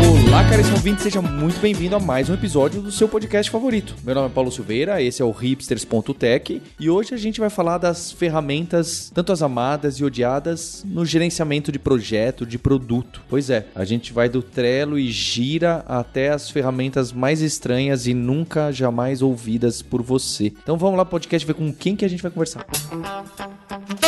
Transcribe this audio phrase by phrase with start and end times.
[0.00, 3.94] Olá, caríssimo ouvinte, seja muito bem-vindo a mais um episódio do seu podcast favorito.
[4.02, 7.78] Meu nome é Paulo Silveira, esse é o hipsters.tech e hoje a gente vai falar
[7.78, 13.22] das ferramentas, tanto as amadas e odiadas, no gerenciamento de projeto, de produto.
[13.28, 18.14] Pois é, a gente vai do Trello e gira até as ferramentas mais estranhas e
[18.14, 20.46] nunca jamais ouvidas por você.
[20.46, 22.64] Então vamos lá, podcast, ver com quem que a gente vai conversar.
[22.68, 23.99] Música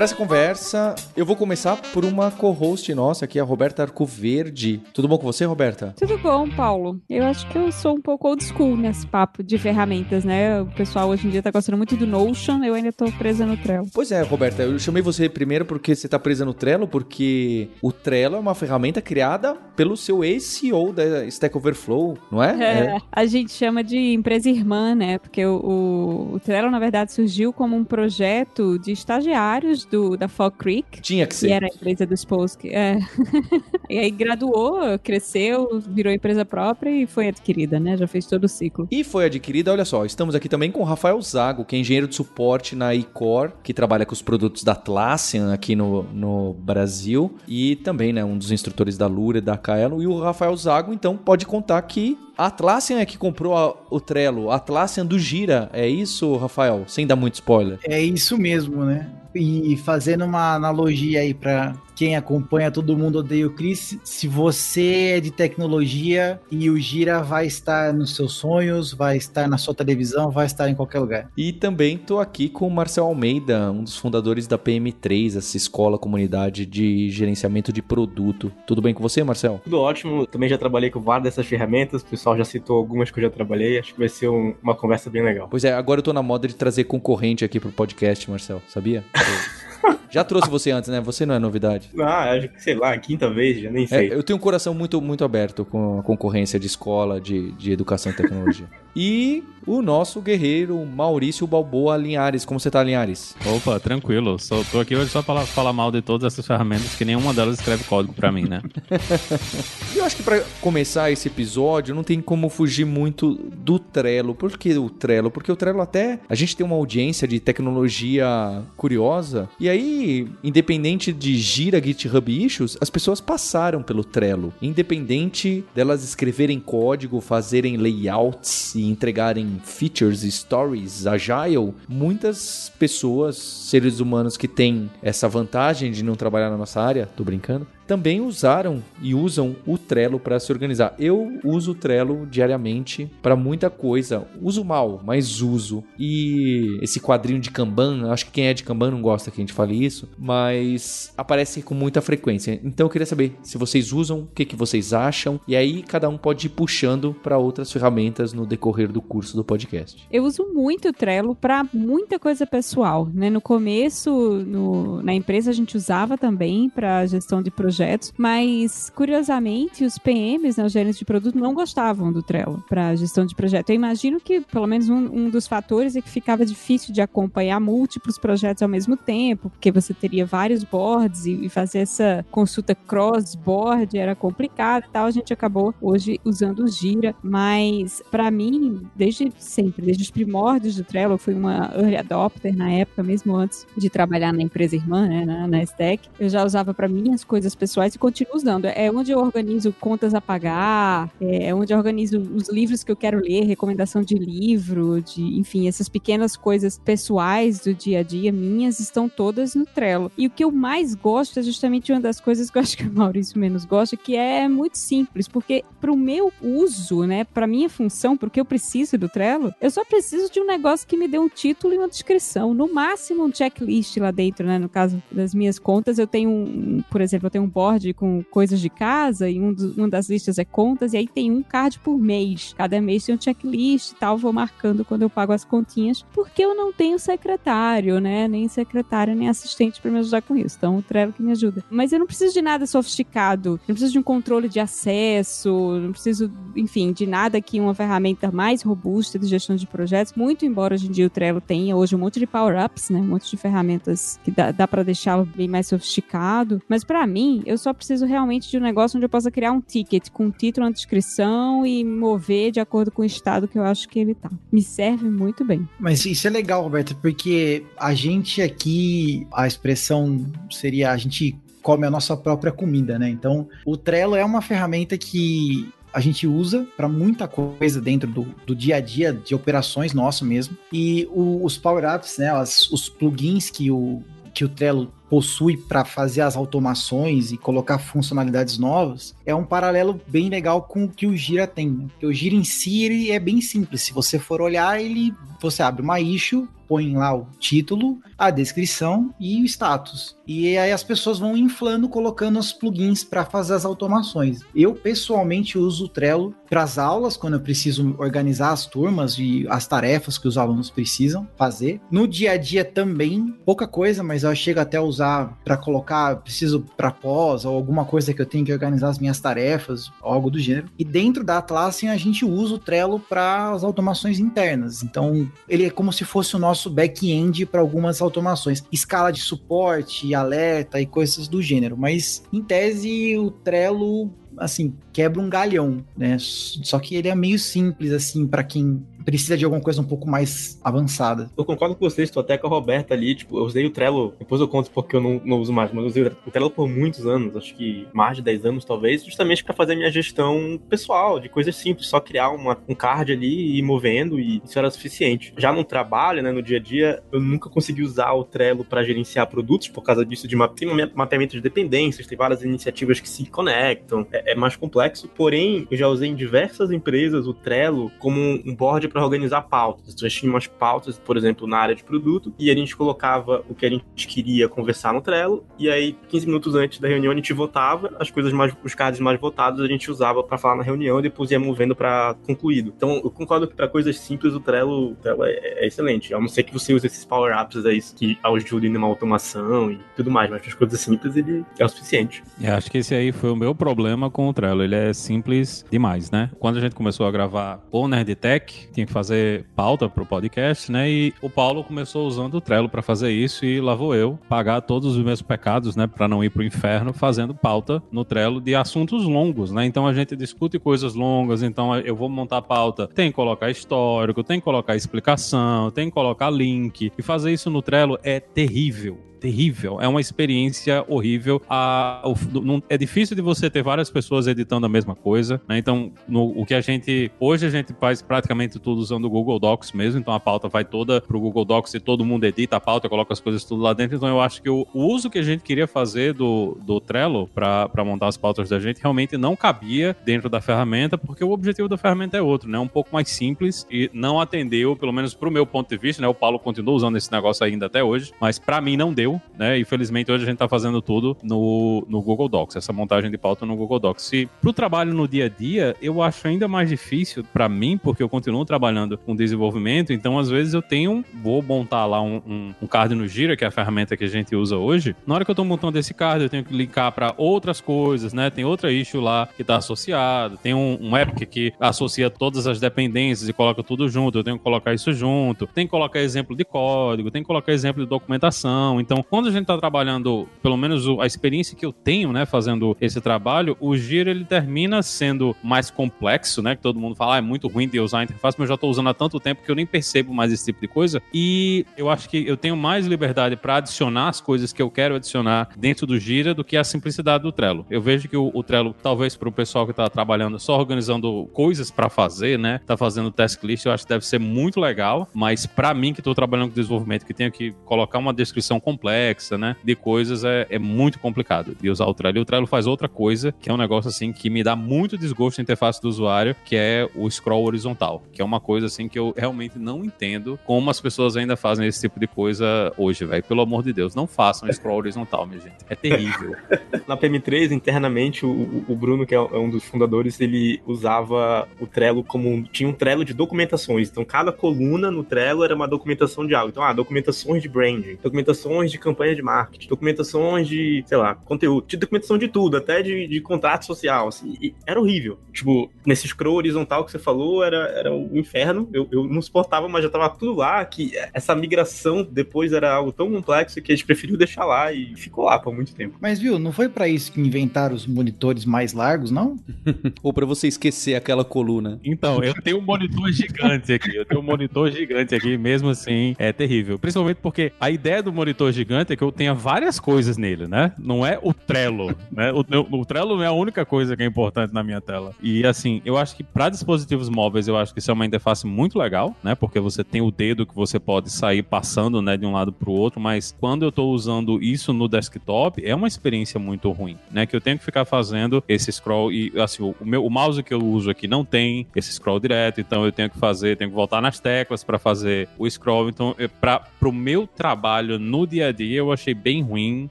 [0.00, 4.80] Para essa conversa, eu vou começar por uma co-host nossa aqui, a Roberta Arcoverde.
[4.94, 5.94] Tudo bom com você, Roberta?
[5.94, 6.98] Tudo bom, Paulo.
[7.06, 10.62] Eu acho que eu sou um pouco old school nesse papo de ferramentas, né?
[10.62, 13.58] O pessoal hoje em dia tá gostando muito do Notion, eu ainda tô presa no
[13.58, 13.88] Trello.
[13.92, 17.92] Pois é, Roberta, eu chamei você primeiro porque você tá presa no Trello, porque o
[17.92, 22.56] Trello é uma ferramenta criada pelo seu ex-CEO da Stack Overflow, não é?
[22.58, 22.86] é?
[22.86, 22.98] é?
[23.12, 25.18] A gente chama de empresa irmã, né?
[25.18, 30.28] Porque o, o, o Trello, na verdade, surgiu como um projeto de estagiários do, da
[30.28, 31.00] Fall Creek.
[31.00, 31.48] Tinha que ser.
[31.48, 32.68] Que era a empresa dos Post.
[32.68, 32.98] É.
[33.90, 37.96] e aí graduou, cresceu, virou empresa própria e foi adquirida, né?
[37.96, 38.86] Já fez todo o ciclo.
[38.90, 42.06] E foi adquirida, olha só, estamos aqui também com o Rafael Zago, que é engenheiro
[42.06, 47.34] de suporte na iCore, que trabalha com os produtos da Atlassian aqui no, no Brasil.
[47.48, 50.02] E também, né, um dos instrutores da Lura e da Kaelo.
[50.02, 54.50] E o Rafael Zago, então, pode contar que Atlassian é que comprou a, o Trello.
[54.50, 55.68] A Atlassian do Gira.
[55.72, 56.84] É isso, Rafael?
[56.86, 57.78] Sem dar muito spoiler.
[57.84, 59.10] É isso mesmo, né?
[59.34, 65.16] E fazendo uma analogia aí para quem acompanha Todo Mundo Odeia o Chris, se você
[65.16, 69.74] é de tecnologia e o Gira vai estar nos seus sonhos, vai estar na sua
[69.74, 71.30] televisão, vai estar em qualquer lugar.
[71.36, 75.98] E também tô aqui com o Marcel Almeida, um dos fundadores da PM3, essa escola,
[75.98, 78.50] comunidade de gerenciamento de produto.
[78.66, 79.60] Tudo bem com você, Marcel?
[79.62, 80.26] Tudo ótimo.
[80.26, 83.30] Também já trabalhei com várias dessas ferramentas, o pessoal já citou algumas que eu já
[83.30, 83.78] trabalhei.
[83.78, 85.48] Acho que vai ser um, uma conversa bem legal.
[85.50, 89.04] Pois é, agora eu tô na moda de trazer concorrente aqui pro podcast, Marcel, sabia?
[90.10, 91.00] Já trouxe você antes, né?
[91.00, 91.88] Você não é novidade.
[91.98, 94.10] Ah, acho que, sei lá, quinta vez, já nem sei.
[94.10, 97.72] É, eu tenho um coração muito, muito aberto com a concorrência de escola, de, de
[97.72, 98.66] educação e tecnologia.
[98.94, 102.44] E o nosso guerreiro Maurício Balboa Linhares.
[102.44, 103.36] Como você tá, Linhares?
[103.46, 104.38] Opa, tranquilo.
[104.38, 107.58] Só tô aqui hoje só pra falar mal de todas essas ferramentas, que nenhuma delas
[107.58, 108.62] escreve código para mim, né?
[109.94, 114.34] eu acho que para começar esse episódio, não tem como fugir muito do Trello.
[114.34, 115.30] Por que o Trello?
[115.30, 116.20] Porque o Trello até...
[116.28, 119.48] A gente tem uma audiência de tecnologia curiosa.
[119.58, 124.52] E aí, independente de gira GitHub Issues, as pessoas passaram pelo Trello.
[124.60, 134.36] Independente delas escreverem código, fazerem layouts e entregarem features, stories, agile, muitas pessoas, seres humanos
[134.36, 139.16] que têm essa vantagem de não trabalhar na nossa área, tô brincando, também usaram e
[139.16, 140.94] usam o Trello para se organizar.
[140.96, 144.28] Eu uso o Trello diariamente para muita coisa.
[144.40, 145.82] Uso mal, mas uso.
[145.98, 149.42] E esse quadrinho de Kanban, acho que quem é de Kanban não gosta que a
[149.42, 152.60] gente fale isso, mas aparece com muita frequência.
[152.62, 156.08] Então eu queria saber se vocês usam, o que, que vocês acham, e aí cada
[156.08, 160.06] um pode ir puxando para outras ferramentas no decorrer do curso do podcast.
[160.12, 163.28] Eu uso muito o Trello para muita coisa pessoal, né?
[163.28, 164.12] No começo,
[164.46, 169.96] no, na empresa a gente usava também para gestão de projetos projetos, mas curiosamente os
[169.96, 173.70] PMs, né, os gerentes de produto, não gostavam do Trello para gestão de projeto.
[173.70, 177.58] Eu imagino que pelo menos um, um, dos fatores é que ficava difícil de acompanhar
[177.58, 182.74] múltiplos projetos ao mesmo tempo, porque você teria vários boards e, e fazer essa consulta
[182.74, 185.06] cross-board era complicado e tal.
[185.06, 190.76] A gente acabou hoje usando o Gira, mas para mim, desde sempre, desde os primórdios
[190.76, 194.76] do Trello, eu fui uma early adopter na época, mesmo antes de trabalhar na empresa
[194.76, 198.34] irmã, né, na, na Stack, eu já usava para minhas coisas pessoais pessoais e continuo
[198.34, 198.64] usando.
[198.64, 202.96] É onde eu organizo contas a pagar, é onde eu organizo os livros que eu
[202.96, 208.32] quero ler, recomendação de livro, de, enfim, essas pequenas coisas pessoais do dia a dia
[208.32, 210.10] minhas estão todas no Trello.
[210.18, 212.84] E o que eu mais gosto é justamente uma das coisas que eu acho que
[212.84, 217.46] o Maurício menos gosta, que é muito simples, porque para o meu uso, né, para
[217.46, 221.06] minha função, porque eu preciso do Trello, eu só preciso de um negócio que me
[221.06, 225.00] dê um título e uma descrição, no máximo um checklist lá dentro, né, no caso
[225.10, 227.48] das minhas contas, eu tenho um, por exemplo, eu tenho um
[227.96, 231.30] com coisas de casa e um do, uma das listas é contas, e aí tem
[231.30, 232.54] um card por mês.
[232.56, 236.42] Cada mês tem um checklist e tal, vou marcando quando eu pago as continhas, porque
[236.42, 238.26] eu não tenho secretário, né?
[238.28, 240.56] Nem secretário, nem assistente para me ajudar com isso.
[240.58, 241.64] Então, o Trello que me ajuda.
[241.70, 245.92] Mas eu não preciso de nada sofisticado, não preciso de um controle de acesso, não
[245.92, 250.74] preciso, enfim, de nada que uma ferramenta mais robusta de gestão de projetos, muito embora
[250.74, 252.98] hoje em dia o Trello tenha hoje um monte de power-ups, né?
[252.98, 256.62] Um monte de ferramentas que dá, dá para deixá-lo bem mais sofisticado.
[256.68, 259.60] Mas para mim, eu só preciso realmente de um negócio onde eu possa criar um
[259.60, 263.62] ticket com um título, uma descrição e mover de acordo com o estado que eu
[263.62, 264.30] acho que ele tá.
[264.50, 265.68] Me serve muito bem.
[265.78, 271.86] Mas isso é legal, Roberto, porque a gente aqui, a expressão seria a gente come
[271.86, 273.08] a nossa própria comida, né?
[273.08, 278.22] Então, o Trello é uma ferramenta que a gente usa para muita coisa dentro do,
[278.46, 280.56] do, dia a dia de operações nosso mesmo.
[280.72, 284.02] E o, os power-ups, né, as, os plugins que o,
[284.32, 290.00] que o Trello possui para fazer as automações e colocar funcionalidades novas, é um paralelo
[290.06, 291.68] bem legal com o que o Gira tem.
[291.68, 291.86] Né?
[291.88, 293.82] Porque o Gira em si ele é bem simples.
[293.82, 299.12] Se você for olhar, ele você abre uma issue, põe lá o título, a descrição
[299.18, 300.14] e o status.
[300.32, 304.42] E aí as pessoas vão inflando, colocando os plugins para fazer as automações.
[304.54, 309.44] Eu pessoalmente uso o Trello para as aulas, quando eu preciso organizar as turmas e
[309.48, 311.80] as tarefas que os alunos precisam fazer.
[311.90, 316.14] No dia a dia também, pouca coisa, mas eu chego até a usar para colocar,
[316.16, 320.30] preciso para pós ou alguma coisa que eu tenho que organizar as minhas tarefas, algo
[320.30, 320.68] do gênero.
[320.78, 324.84] E dentro da Atlassian a gente usa o Trello para as automações internas.
[324.84, 330.14] Então, ele é como se fosse o nosso back-end para algumas automações, escala de suporte,
[330.20, 331.76] alerta e coisas do gênero.
[331.76, 336.16] Mas em tese o Trello assim, quebra um galhão, né?
[336.18, 340.08] Só que ele é meio simples, assim, para quem precisa de alguma coisa um pouco
[340.08, 341.30] mais avançada.
[341.36, 344.14] Eu concordo com vocês, estou até com a Roberta ali, tipo, eu usei o Trello,
[344.18, 346.68] depois eu conto porque eu não, não uso mais, mas eu usei o Trello por
[346.68, 351.18] muitos anos, acho que mais de 10 anos talvez, justamente para fazer minha gestão pessoal,
[351.18, 354.70] de coisas simples, só criar uma, um card ali e ir movendo e isso era
[354.70, 355.32] suficiente.
[355.36, 358.82] Já no trabalho, né, no dia a dia, eu nunca consegui usar o Trello para
[358.82, 360.54] gerenciar produtos por causa disso de map...
[360.54, 365.66] tem mapeamento de dependências, tem várias iniciativas que se conectam, é, é mais complexo, porém
[365.70, 369.94] eu já usei em diversas empresas o Trello como um board para organizar pautas.
[369.94, 372.76] Então, a gente tinha umas pautas, por exemplo, na área de produto, e a gente
[372.76, 376.88] colocava o que a gente queria conversar no Trello, e aí 15 minutos antes da
[376.88, 380.38] reunião a gente votava, as coisas mais, os cards mais votados a gente usava para
[380.38, 382.72] falar na reunião e depois ia movendo para concluído.
[382.76, 386.12] Então, eu concordo que para coisas simples o Trello, o Trello é, é, excelente.
[386.14, 390.10] A não ser que você use esses power-ups aí que ajudem numa automação e tudo
[390.10, 392.22] mais, mas para as coisas simples ele é o suficiente.
[392.40, 394.62] Eu acho que esse aí foi o meu problema com o Trello.
[394.62, 396.30] Ele é simples demais, né?
[396.38, 400.90] Quando a gente começou a gravar o Nerdtech, tinha que fazer pauta pro podcast, né?
[400.90, 404.60] E o Paulo começou usando o Trello para fazer isso e lá vou eu pagar
[404.62, 405.86] todos os meus pecados, né?
[405.86, 409.66] Para não ir pro inferno fazendo pauta no Trello de assuntos longos, né?
[409.66, 414.24] Então a gente discute coisas longas, então eu vou montar pauta, tem que colocar histórico,
[414.24, 416.92] tem que colocar explicação, tem que colocar link.
[416.96, 419.80] E fazer isso no Trello é terrível terrível.
[419.80, 421.40] É uma experiência horrível.
[421.48, 425.58] A, o, não, é difícil de você ter várias pessoas editando a mesma coisa, né?
[425.58, 427.12] Então, no, o que a gente.
[427.20, 430.64] Hoje a gente faz praticamente tudo usando o Google Docs mesmo, então a pauta vai
[430.64, 433.72] toda pro Google Docs e todo mundo edita a pauta, coloca as coisas tudo lá
[433.72, 433.96] dentro.
[433.96, 437.28] Então eu acho que o, o uso que a gente queria fazer do, do Trello
[437.34, 441.68] para montar as pautas da gente realmente não cabia dentro da ferramenta, porque o objetivo
[441.68, 442.58] da ferramenta é outro, né?
[442.58, 446.08] Um pouco mais simples e não atendeu, pelo menos pro meu ponto de vista, né?
[446.08, 449.58] O Paulo continua usando esse negócio ainda até hoje, mas para mim não deu né?
[449.58, 453.46] Infelizmente, hoje a gente está fazendo tudo no, no Google Docs, essa montagem de pauta
[453.46, 454.12] no Google Docs.
[454.12, 457.78] E para o trabalho no dia a dia, eu acho ainda mais difícil para mim,
[457.78, 462.16] porque eu continuo trabalhando com desenvolvimento, então às vezes eu tenho, vou montar lá um,
[462.26, 464.94] um, um card no Gira, que é a ferramenta que a gente usa hoje.
[465.06, 468.12] Na hora que eu estou montando esse card, eu tenho que linkar para outras coisas,
[468.12, 468.30] né?
[468.30, 472.60] Tem outra issue lá que está associado, tem um, um Epic que associa todas as
[472.60, 476.36] dependências e coloca tudo junto, eu tenho que colocar isso junto, tem que colocar exemplo
[476.36, 478.80] de código, tem que colocar exemplo de documentação.
[478.80, 482.76] Então, quando a gente está trabalhando, pelo menos a experiência que eu tenho, né, fazendo
[482.80, 487.18] esse trabalho, o Giro ele termina sendo mais complexo, né, que todo mundo fala, ah,
[487.18, 489.42] é muito ruim de usar a interface, mas eu já estou usando há tanto tempo
[489.42, 491.02] que eu nem percebo mais esse tipo de coisa.
[491.12, 494.96] E eu acho que eu tenho mais liberdade para adicionar as coisas que eu quero
[494.96, 497.64] adicionar dentro do Gira do que a simplicidade do Trello.
[497.70, 501.28] Eu vejo que o, o Trello, talvez para o pessoal que está trabalhando só organizando
[501.32, 505.08] coisas para fazer, né, tá fazendo task list, eu acho que deve ser muito legal,
[505.14, 508.89] mas para mim que estou trabalhando com desenvolvimento, que tenho que colocar uma descrição completa
[508.90, 509.56] complexa, né?
[509.62, 512.18] De coisas é, é muito complicado de usar o Trello.
[512.18, 514.98] E o Trello faz outra coisa, que é um negócio assim que me dá muito
[514.98, 518.88] desgosto na interface do usuário, que é o scroll horizontal, que é uma coisa assim
[518.88, 523.04] que eu realmente não entendo como as pessoas ainda fazem esse tipo de coisa hoje,
[523.04, 523.22] velho.
[523.24, 525.56] Pelo amor de Deus, não façam scroll horizontal, minha gente.
[525.68, 526.34] É terrível.
[526.86, 532.02] Na PM3, internamente, o, o Bruno, que é um dos fundadores, ele usava o Trello
[532.02, 532.42] como.
[532.50, 533.90] Tinha um Trello de documentações.
[533.90, 536.50] Então, cada coluna no Trello era uma documentação de algo.
[536.50, 541.66] Então, ah, documentações de branding, documentações de campanha de marketing, documentações de, sei lá, conteúdo,
[541.66, 545.18] de documentação de tudo, até de, de contrato social, assim, era horrível.
[545.32, 549.22] Tipo, nesse scroll horizontal que você falou, era, era o um inferno, eu, eu não
[549.22, 553.72] suportava, mas já tava tudo lá, que essa migração depois era algo tão complexo que
[553.72, 555.96] a gente preferiu deixar lá e ficou lá por muito tempo.
[556.00, 559.36] Mas viu, não foi para isso que inventaram os monitores mais largos, não?
[560.02, 561.80] Ou para você esquecer aquela coluna?
[561.84, 566.14] Então, eu tenho um monitor gigante aqui, eu tenho um monitor gigante aqui, mesmo assim,
[566.18, 566.78] é terrível.
[566.78, 570.72] Principalmente porque a ideia do monitor gigante é que eu tenha várias coisas nele, né?
[570.78, 572.32] Não é o Trello, né?
[572.32, 575.12] O, o, o Trello não é a única coisa que é importante na minha tela.
[575.22, 578.46] E assim, eu acho que para dispositivos móveis, eu acho que isso é uma interface
[578.46, 579.34] muito legal, né?
[579.34, 582.70] Porque você tem o dedo que você pode sair passando, né, de um lado para
[582.70, 586.96] o outro, mas quando eu estou usando isso no desktop, é uma experiência muito ruim,
[587.10, 587.26] né?
[587.26, 590.54] Que eu tenho que ficar fazendo esse scroll e assim, o, meu o mouse que
[590.54, 593.76] eu uso aqui não tem esse scroll direto, então eu tenho que fazer, tenho que
[593.76, 595.88] voltar nas teclas para fazer o scroll.
[595.88, 599.88] Então, para pro meu trabalho no dia a dia, eu achei bem ruim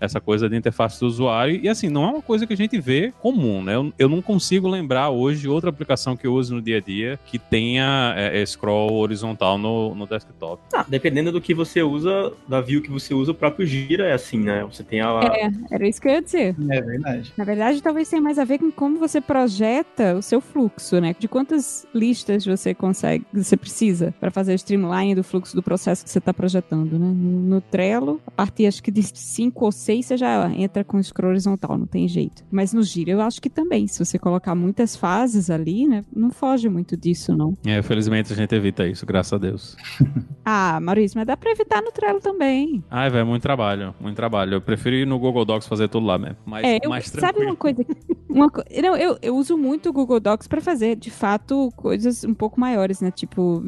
[0.00, 2.78] essa coisa de interface do usuário e assim, não é uma coisa que a gente
[2.80, 3.74] vê comum, né?
[3.74, 7.18] Eu, eu não consigo lembrar hoje outra aplicação que eu uso no dia a dia
[7.26, 10.62] que tenha é, scroll horizontal no, no desktop.
[10.72, 14.12] Ah, dependendo do que você usa, da view que você usa, o próprio Gira é
[14.12, 14.64] assim, né?
[14.64, 15.20] Você tem a.
[15.34, 16.56] É, era isso que eu ia dizer.
[16.70, 17.32] É verdade.
[17.36, 21.14] Na verdade, talvez tenha mais a ver com como você projeta o seu fluxo, né?
[21.18, 26.04] De quantas listas você consegue, você precisa para fazer o streamline do fluxo do processo
[26.04, 27.06] que você está projetando, né?
[27.06, 31.00] No, no Trello, a partir acho que de cinco ou seis você já entra com
[31.02, 32.44] scroll horizontal, não tem jeito.
[32.50, 36.04] Mas no Gira eu acho que também, se você colocar muitas fases ali, né?
[36.14, 37.54] Não foge muito disso, não.
[37.64, 39.76] É, felizmente a gente evita isso, graças a Deus.
[40.44, 42.82] ah, Maurício, mas dá pra evitar no Trello também.
[42.90, 44.54] Ai, velho, muito trabalho, muito trabalho.
[44.54, 46.36] Eu prefiro ir no Google Docs fazer tudo lá mesmo.
[46.44, 47.84] Mas, é, eu, mais sabe uma coisa?
[48.28, 48.50] Uma,
[48.82, 52.58] não, eu, eu uso muito o Google Docs para fazer, de fato, coisas um pouco
[52.58, 53.10] maiores, né?
[53.10, 53.62] Tipo,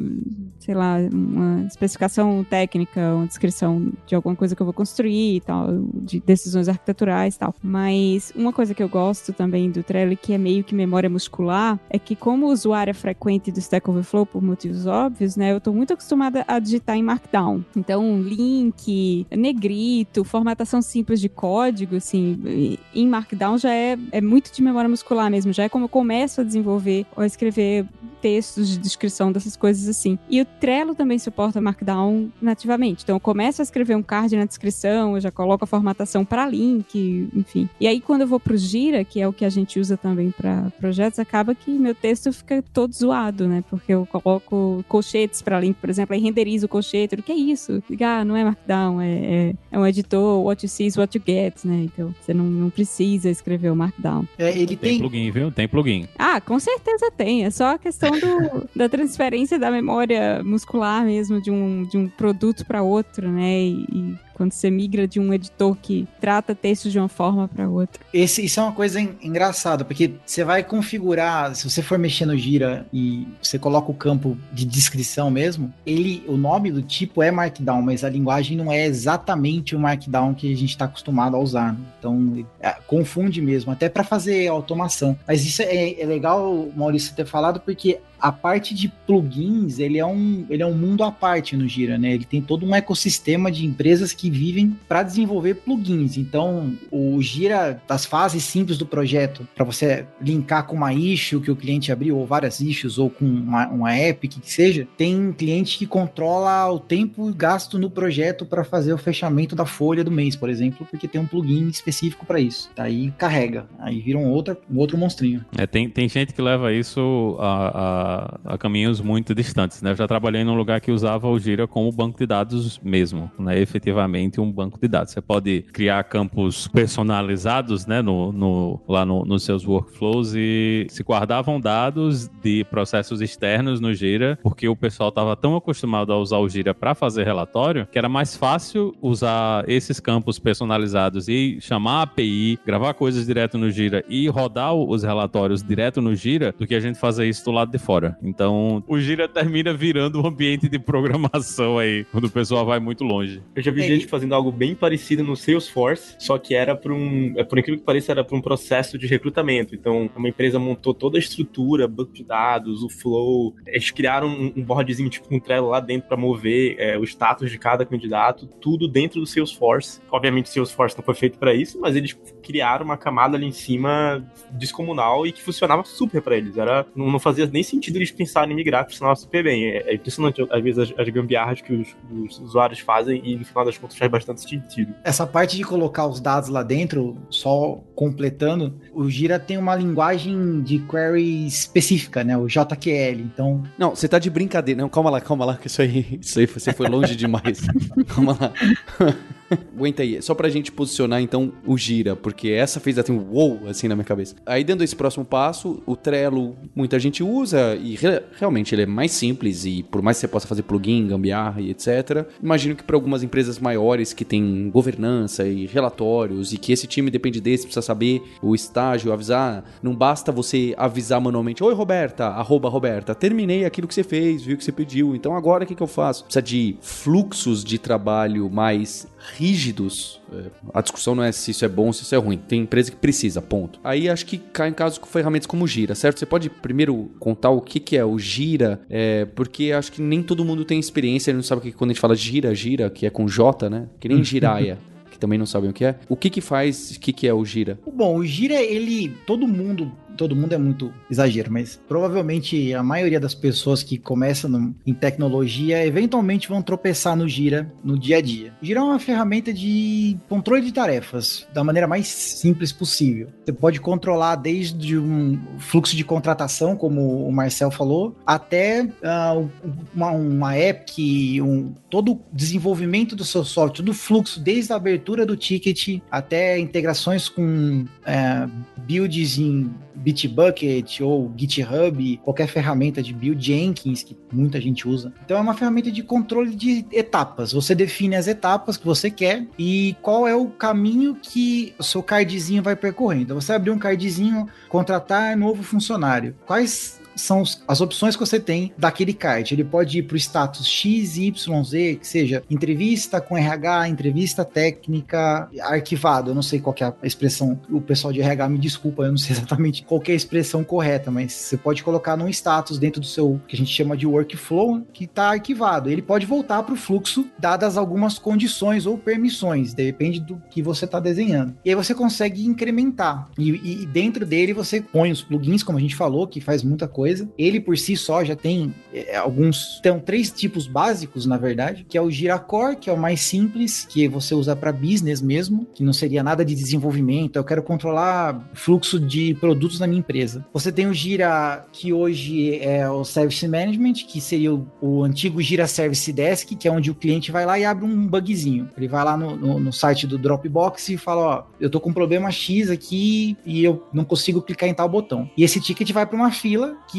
[0.59, 5.41] sei lá, uma especificação técnica, uma descrição de alguma coisa que eu vou construir e
[5.41, 7.55] tal, de decisões arquiteturais e tal.
[7.63, 11.79] Mas uma coisa que eu gosto também do Trello, que é meio que memória muscular,
[11.89, 15.51] é que como usuária frequente do Stack Overflow, por motivos óbvios, né?
[15.51, 17.63] Eu tô muito acostumada a digitar em Markdown.
[17.75, 24.61] Então, link, negrito, formatação simples de código, assim, em Markdown já é, é muito de
[24.61, 25.53] memória muscular mesmo.
[25.53, 27.85] Já é como eu começo a desenvolver ou a escrever
[28.25, 30.17] textos de descrição dessas coisas assim.
[30.27, 33.03] E o Trello também suporta Markdown nativamente.
[33.03, 36.47] Então eu começo a escrever um card na descrição, eu já coloco a formatação para
[36.47, 37.69] link, enfim.
[37.79, 40.31] E aí quando eu vou pro Gira, que é o que a gente usa também
[40.31, 43.63] para projetos, acaba que meu texto fica todo zoado, né?
[43.69, 47.13] Porque eu coloco colchetes para link, por exemplo, aí renderizo o colchete.
[47.13, 47.83] O que é isso?
[48.01, 51.23] Ah, não é Markdown, é, é, é, um editor, what you see is what you
[51.23, 51.83] get, né?
[51.83, 54.27] Então você não, não precisa escrever o Markdown.
[54.39, 55.51] É, ele tem, tem plugin, viu?
[55.51, 56.07] Tem plugin.
[56.17, 57.45] Ah, com certeza tem.
[57.45, 62.07] É só a questão do, da transferência da memória muscular mesmo de um, de um
[62.07, 63.59] produto para outro, né?
[63.61, 67.67] E, e quando você migra de um editor que trata texto de uma forma para
[67.67, 68.01] outra.
[68.13, 72.37] Esse, isso é uma coisa engraçada, porque você vai configurar, se você for mexer no
[72.37, 77.31] Gira e você coloca o campo de descrição mesmo, ele, o nome do tipo é
[77.31, 81.39] Markdown, mas a linguagem não é exatamente o Markdown que a gente está acostumado a
[81.39, 81.73] usar.
[81.73, 81.79] Né?
[81.99, 85.17] Então, é, confunde mesmo, até para fazer automação.
[85.27, 90.05] Mas isso é, é legal, Maurício, ter falado, porque a parte de plugins, ele é
[90.05, 92.13] um, ele é um mundo à parte no Gira, né?
[92.13, 96.17] Ele tem todo um ecossistema de empresas que vivem para desenvolver plugins.
[96.17, 101.51] Então, o Gira, das fases simples do projeto, para você linkar com uma issue que
[101.51, 105.77] o cliente abriu, ou várias issues, ou com uma, uma app, que seja, tem cliente
[105.77, 110.35] que controla o tempo gasto no projeto para fazer o fechamento da folha do mês,
[110.35, 112.69] por exemplo, porque tem um plugin específico para isso.
[112.75, 115.45] Daí carrega, aí vira um outro, um outro monstrinho.
[115.57, 118.04] É, tem, tem gente que leva isso a, a
[118.43, 119.81] a, caminhos muito distantes.
[119.81, 119.91] Né?
[119.91, 123.59] Eu já trabalhei num lugar que usava o Gira como banco de dados mesmo, né?
[123.59, 125.13] efetivamente um banco de dados.
[125.13, 128.01] Você pode criar campos personalizados né?
[128.01, 133.93] no, no lá no, nos seus workflows e se guardavam dados de processos externos no
[133.93, 137.97] Gira, porque o pessoal estava tão acostumado a usar o Gira para fazer relatório que
[137.97, 143.69] era mais fácil usar esses campos personalizados e chamar a API, gravar coisas direto no
[143.69, 147.51] Gira e rodar os relatórios direto no Gira do que a gente fazer isso do
[147.51, 148.17] lado de fora fora.
[148.21, 153.03] Então, o Gira termina virando um ambiente de programação aí, quando o pessoal vai muito
[153.03, 153.41] longe.
[153.55, 156.93] Eu já vi é, gente fazendo algo bem parecido no Salesforce, só que era para
[156.93, 159.73] um, é, por incrível que pareça, era para um processo de recrutamento.
[159.73, 164.53] Então, uma empresa montou toda a estrutura, banco de dados, o flow, eles criaram um,
[164.57, 168.47] um boardzinho tipo um Trello lá dentro para mover é, o status de cada candidato,
[168.59, 170.01] tudo dentro do Salesforce.
[170.11, 173.51] Obviamente, o Salesforce não foi feito para isso, mas eles criaram uma camada ali em
[173.51, 176.57] cima descomunal e que funcionava super para eles.
[176.57, 179.65] Era, não, não fazia nem sentido sentido eles pensarem em migrar, funcionava super bem.
[179.65, 183.45] É, é impressionante, às vezes, as, as gambiarras que os, os, usuários fazem e, no
[183.45, 184.93] final das contas, faz bastante sentido.
[185.03, 190.61] Essa parte de colocar os dados lá dentro, só completando, o Gira tem uma linguagem
[190.61, 192.37] de query específica, né?
[192.37, 193.21] O JQL.
[193.21, 193.63] Então.
[193.77, 194.81] Não, você tá de brincadeira.
[194.81, 197.61] Não, calma lá, calma lá, que isso aí, isso aí você foi longe demais.
[198.07, 198.53] calma lá.
[199.75, 203.67] Aguenta aí, só pra gente posicionar então o gira, porque essa fez até um wow
[203.67, 204.35] assim na minha cabeça.
[204.45, 208.85] Aí dando esse próximo passo, o Trello muita gente usa e re realmente ele é
[208.85, 212.25] mais simples e por mais que você possa fazer plugin, gambiarra e etc.
[212.41, 217.11] Imagino que para algumas empresas maiores que têm governança e relatórios e que esse time
[217.11, 222.69] depende desse, precisa saber o estágio, avisar, não basta você avisar manualmente, oi Roberta, arroba
[222.69, 225.83] Roberta, terminei aquilo que você fez, viu que você pediu, então agora o que, que
[225.83, 226.23] eu faço?
[226.23, 230.21] Precisa de fluxos de trabalho mais rígidos.
[230.31, 232.37] É, a discussão não é se isso é bom ou se isso é ruim.
[232.37, 233.79] Tem empresa que precisa, ponto.
[233.83, 236.19] Aí acho que cai em casos com ferramentas como Gira, certo?
[236.19, 240.21] Você pode primeiro contar o que, que é o Gira, é, porque acho que nem
[240.21, 242.89] todo mundo tem experiência, ele não sabe o que quando a gente fala Gira, Gira,
[242.89, 243.87] que é com J, né?
[243.99, 244.77] Que nem Jiraya.
[245.15, 245.95] Que também não sabem o que é.
[246.07, 247.79] O que que faz, o que que é o Gira?
[247.91, 253.19] Bom, o Gira, ele, todo mundo todo mundo é muito exagero, mas provavelmente a maioria
[253.19, 258.21] das pessoas que começam no, em tecnologia eventualmente vão tropeçar no Gira no dia a
[258.21, 258.53] dia.
[258.61, 263.27] Gira é uma ferramenta de controle de tarefas da maneira mais simples possível.
[263.43, 269.49] Você pode controlar desde um fluxo de contratação, como o Marcel falou, até uh,
[269.93, 274.75] uma, uma app, um, todo o desenvolvimento do seu software, todo o fluxo, desde a
[274.75, 278.51] abertura do ticket até integrações com uh,
[278.85, 279.69] builds em
[280.05, 285.11] Bitbucket ou GitHub, qualquer ferramenta de build, Jenkins, que muita gente usa.
[285.25, 287.51] Então é uma ferramenta de controle de etapas.
[287.51, 292.03] Você define as etapas que você quer e qual é o caminho que o seu
[292.03, 293.23] cardzinho vai percorrendo.
[293.23, 296.35] Então você abrir um cardzinho, contratar novo funcionário.
[296.45, 299.53] Quais são as opções que você tem daquele card.
[299.53, 304.43] Ele pode ir para o status X, Y, Z, que seja entrevista com RH, entrevista
[304.43, 306.31] técnica, arquivado.
[306.31, 307.59] Eu não sei qual é a expressão.
[307.69, 311.09] O pessoal de RH me desculpa, eu não sei exatamente qual é a expressão correta,
[311.09, 314.81] mas você pode colocar num status dentro do seu que a gente chama de workflow
[314.93, 315.89] que está arquivado.
[315.89, 320.85] Ele pode voltar para o fluxo dadas algumas condições ou permissões, depende do que você
[320.85, 321.55] está desenhando.
[321.63, 323.29] E aí você consegue incrementar.
[323.37, 326.87] E, e dentro dele você põe os plugins, como a gente falou, que faz muita
[326.87, 327.29] coisa coisa.
[327.37, 331.97] Ele por si só já tem é, alguns, tem três tipos básicos, na verdade, que
[331.97, 335.83] é o GiraCore, que é o mais simples, que você usa para business mesmo, que
[335.83, 337.35] não seria nada de desenvolvimento.
[337.35, 340.43] Eu quero controlar fluxo de produtos na minha empresa.
[340.51, 345.39] Você tem o Gira, que hoje é o Service Management, que seria o, o antigo
[345.41, 348.67] Gira Service Desk, que é onde o cliente vai lá e abre um bugzinho.
[348.75, 351.91] Ele vai lá no, no, no site do Dropbox e fala: Ó, eu tô com
[351.91, 355.29] um problema X aqui e eu não consigo clicar em tal botão.
[355.37, 356.94] E esse ticket vai para uma fila que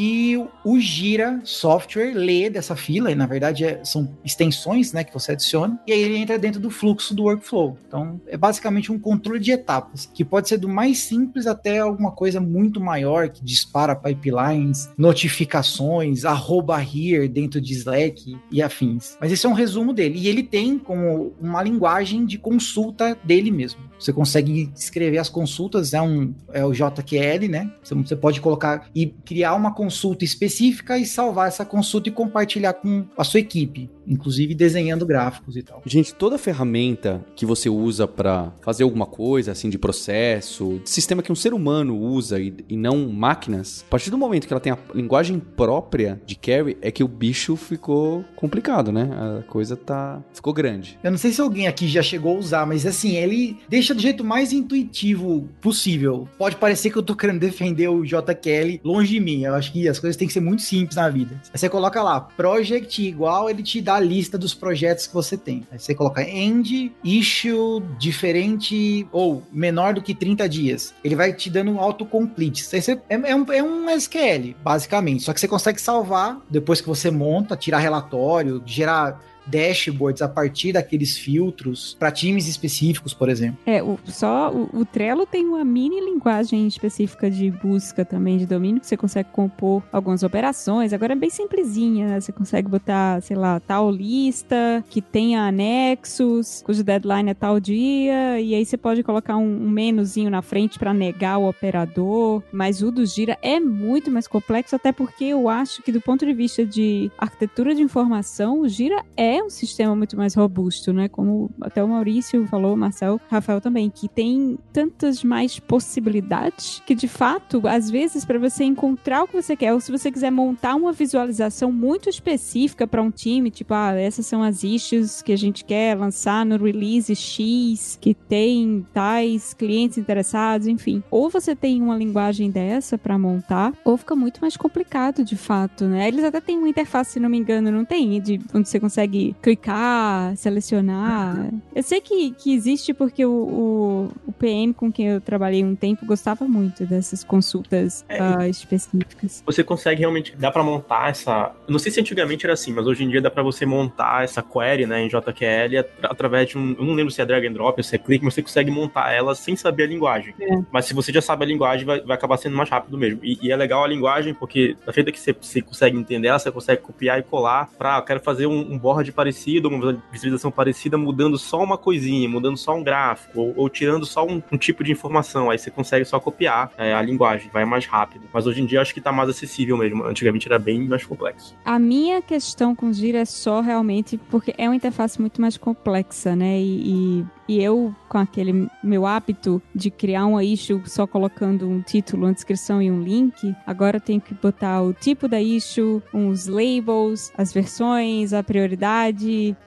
[0.64, 5.32] o Gira software lê dessa fila, e na verdade é, são extensões né, que você
[5.32, 7.78] adiciona, e aí ele entra dentro do fluxo do workflow.
[7.86, 12.10] Então é basicamente um controle de etapas, que pode ser do mais simples até alguma
[12.10, 19.16] coisa muito maior, que dispara pipelines, notificações, arroba here dentro de Slack e afins.
[19.20, 23.50] Mas esse é um resumo dele, e ele tem como uma linguagem de consulta dele
[23.50, 23.80] mesmo.
[23.98, 27.70] Você consegue escrever as consultas, é, um, é o JQL, né?
[27.82, 33.06] Você pode colocar e criar uma consulta específica e salvar essa consulta e compartilhar com
[33.16, 35.82] a sua equipe, inclusive desenhando gráficos e tal.
[35.84, 41.22] Gente, toda ferramenta que você usa para fazer alguma coisa, assim, de processo, de sistema
[41.22, 44.60] que um ser humano usa e, e não máquinas, a partir do momento que ela
[44.60, 49.10] tem a linguagem própria de carry, é que o bicho ficou complicado, né?
[49.12, 50.22] A coisa tá.
[50.32, 50.98] ficou grande.
[51.02, 54.00] Eu não sei se alguém aqui já chegou a usar, mas assim, ele deixa do
[54.00, 56.28] jeito mais intuitivo possível.
[56.38, 59.44] Pode parecer que eu tô querendo defender o JQL longe de mim.
[59.44, 61.40] Eu acho que as coisas têm que ser muito simples na vida.
[61.52, 65.36] Aí você coloca lá, project igual, ele te dá a lista dos projetos que você
[65.36, 65.66] tem.
[65.70, 70.94] Aí você coloca end, issue, diferente ou menor do que 30 dias.
[71.02, 72.62] Ele vai te dando um autocomplete.
[72.64, 75.22] Você, é, é, um, é um SQL, basicamente.
[75.22, 80.72] Só que você consegue salvar depois que você monta, tirar relatório, gerar dashboards a partir
[80.72, 83.58] daqueles filtros para times específicos, por exemplo.
[83.66, 88.46] É, o, só o, o, Trello tem uma mini linguagem específica de busca também de
[88.46, 90.92] domínio que você consegue compor algumas operações.
[90.92, 92.20] Agora é bem simplesinha, né?
[92.20, 98.40] Você consegue botar, sei lá, tal lista que tenha anexos, cujo deadline é tal dia,
[98.40, 102.42] e aí você pode colocar um, um menuzinho na frente para negar o operador.
[102.52, 106.24] Mas o do Gira é muito mais complexo, até porque eu acho que do ponto
[106.24, 110.92] de vista de arquitetura de informação, o Gira é é um sistema muito mais robusto,
[110.92, 111.08] né?
[111.08, 116.94] Como até o Maurício falou, o Marcel, Rafael também, que tem tantas mais possibilidades que
[116.94, 120.30] de fato, às vezes, para você encontrar o que você quer, ou se você quiser
[120.30, 125.32] montar uma visualização muito específica para um time, tipo, ah, essas são as issues que
[125.32, 131.02] a gente quer lançar no release X, que tem tais clientes interessados, enfim.
[131.10, 135.84] Ou você tem uma linguagem dessa para montar, ou fica muito mais complicado de fato,
[135.84, 136.08] né?
[136.08, 138.20] Eles até têm uma interface, se não me engano, não tem?
[138.20, 141.50] De onde você consegue clicar, selecionar.
[141.74, 145.74] Eu sei que, que existe porque o, o, o PM com quem eu trabalhei um
[145.74, 149.42] tempo gostava muito dessas consultas É, uh, específicas.
[149.46, 151.52] Você consegue realmente, dá pra montar essa.
[151.68, 154.42] Não sei se antigamente era assim, mas hoje em dia dá pra você montar essa
[154.42, 156.74] query, né, em JQL atra- através de um.
[156.78, 158.70] Eu não lembro se é drag and drop ou se é click, mas você consegue
[158.70, 160.34] montar ela sem saber a linguagem.
[160.40, 160.58] É.
[160.70, 163.20] Mas se você já sabe a linguagem, vai, vai acabar sendo mais rápido mesmo.
[163.22, 166.38] E, e é legal a linguagem, porque da feita que você, você consegue entender ela,
[166.38, 167.98] você consegue copiar e colar pra.
[167.98, 172.56] Eu quero fazer um, um board parecido, uma visualização parecida, mudando só uma coisinha, mudando
[172.56, 175.50] só um gráfico, ou, ou tirando só um, um tipo de informação.
[175.50, 178.26] Aí você consegue só copiar é, a linguagem, vai mais rápido.
[178.32, 180.04] Mas hoje em dia acho que tá mais acessível mesmo.
[180.04, 181.56] Antigamente era bem mais complexo.
[181.64, 186.36] A minha questão com Gira é só realmente porque é uma interface muito mais complexa,
[186.36, 186.60] né?
[186.60, 191.80] E, e, e eu, com aquele meu hábito de criar uma issue só colocando um
[191.80, 196.02] título, uma descrição e um link, agora eu tenho que botar o tipo da issue,
[196.12, 199.05] uns labels, as versões, a prioridade,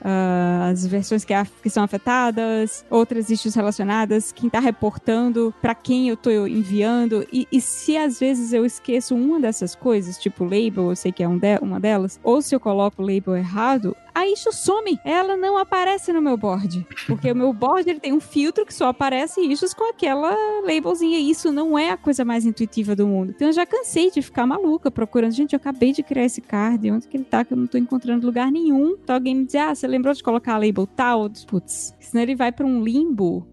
[0.02, 6.08] ah, as versões que, que são afetadas, outras issues relacionadas, quem tá reportando, para quem
[6.08, 7.26] eu tô enviando.
[7.32, 11.22] E, e se às vezes eu esqueço uma dessas coisas, tipo label, eu sei que
[11.22, 14.98] é um de- uma delas, ou se eu coloco o label errado, a issue some.
[15.04, 16.86] Ela não aparece no meu board.
[17.06, 21.18] Porque o meu board ele tem um filtro que só aparece issues com aquela labelzinha.
[21.18, 23.32] E isso não é a coisa mais intuitiva do mundo.
[23.34, 25.32] Então eu já cansei de ficar maluca procurando.
[25.32, 26.90] Gente, eu acabei de criar esse card.
[26.90, 27.44] Onde que ele tá?
[27.44, 28.96] Que eu não tô encontrando lugar nenhum.
[29.02, 31.30] Então alguém me diz, ah, você lembrou de colocar a label tal?
[31.46, 33.46] Putz, senão ele vai pra um limbo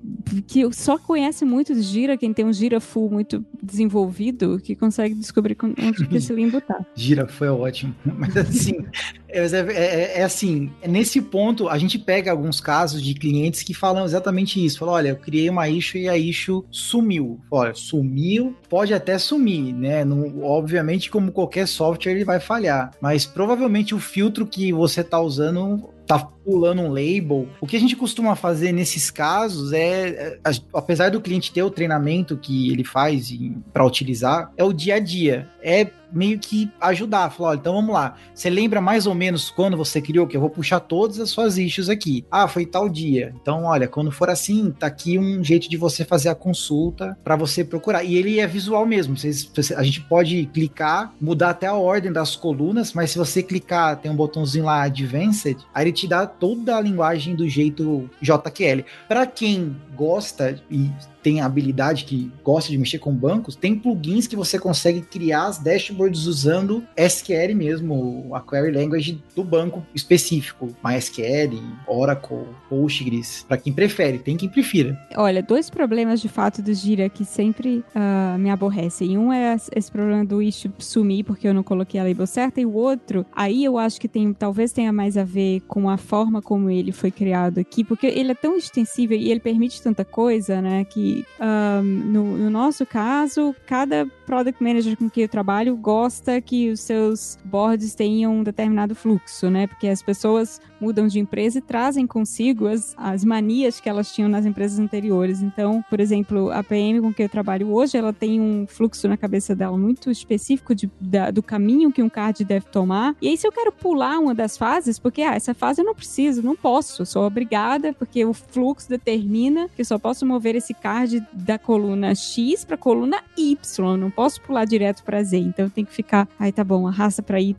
[0.47, 5.15] que só conhece muito de gira, quem tem um gira full muito desenvolvido, que consegue
[5.15, 6.85] descobrir onde que esse limbo tá.
[6.95, 7.95] Gira foi ótimo.
[8.05, 8.85] Mas assim,
[9.29, 14.05] é, é- é assim, nesse ponto, a gente pega alguns casos de clientes que falam
[14.05, 14.79] exatamente isso.
[14.79, 17.39] Falam, olha, eu criei uma issue e a issue sumiu.
[17.51, 20.03] Olha, sumiu, pode até sumir, né?
[20.05, 22.91] Não- obviamente, como qualquer software, ele vai falhar.
[23.01, 27.49] Mas provavelmente o filtro que você tá usando tá pulando um label.
[27.59, 30.39] O que a gente costuma fazer nesses casos é, é,
[30.73, 33.29] apesar do cliente ter o treinamento que ele faz
[33.73, 35.49] para utilizar, é o dia a dia.
[35.61, 38.15] É meio que ajudar, falar, olha, então vamos lá.
[38.33, 40.27] Você lembra mais ou menos quando você criou?
[40.27, 42.25] Que eu vou puxar todas as suas issues aqui.
[42.31, 43.33] Ah, foi tal dia.
[43.41, 47.35] Então, olha, quando for assim, tá aqui um jeito de você fazer a consulta para
[47.35, 48.03] você procurar.
[48.03, 49.17] E ele é visual mesmo.
[49.17, 53.43] Vocês, você- a gente pode clicar, mudar até a ordem das colunas, mas se você
[53.43, 58.09] clicar, tem um botãozinho lá Advanced, aí ele te dá toda a linguagem do jeito
[58.21, 58.83] JQL.
[59.07, 60.89] Para quem gosta e
[61.27, 65.57] tem habilidade que gosta de mexer com bancos, tem plugins que você consegue criar as
[65.57, 73.73] dashboards usando SQL mesmo, a query language do banco específico, MySQL, Oracle, Postgres, para quem
[73.73, 74.97] prefere, tem quem prefira.
[75.17, 79.17] Olha, dois problemas de fato do Gira que sempre ah, me aborrecem.
[79.17, 82.65] Um é esse problema do issue sumir porque eu não coloquei a label certa, e
[82.65, 86.41] o outro, aí eu acho que tem, talvez tenha mais a ver com a forma
[86.41, 90.61] como ele foi criado aqui, porque ele é tão extensível e ele permite tanta coisa,
[90.61, 90.85] né?
[90.85, 96.69] Que ah, no, no nosso caso, cada product manager com quem eu trabalho gosta que
[96.69, 99.65] os seus boards tenham um determinado fluxo, né?
[99.67, 104.29] Porque as pessoas mudam de empresa e trazem consigo as, as manias que elas tinham
[104.29, 105.41] nas empresas anteriores.
[105.41, 109.15] Então, por exemplo, a PM com que eu trabalho hoje, ela tem um fluxo na
[109.17, 113.15] cabeça dela muito específico de, da- do caminho que um card deve tomar.
[113.21, 115.95] E aí, se eu quero pular uma das fases, porque ah, essa fase eu não
[115.95, 120.73] preciso, não posso, sou obrigada, porque o fluxo determina que eu só posso mover esse
[120.73, 125.37] card da coluna X para coluna Y, não posso pular direto para Z.
[125.37, 127.53] Então, eu tenho que ficar, aí tá bom, arrasta para Y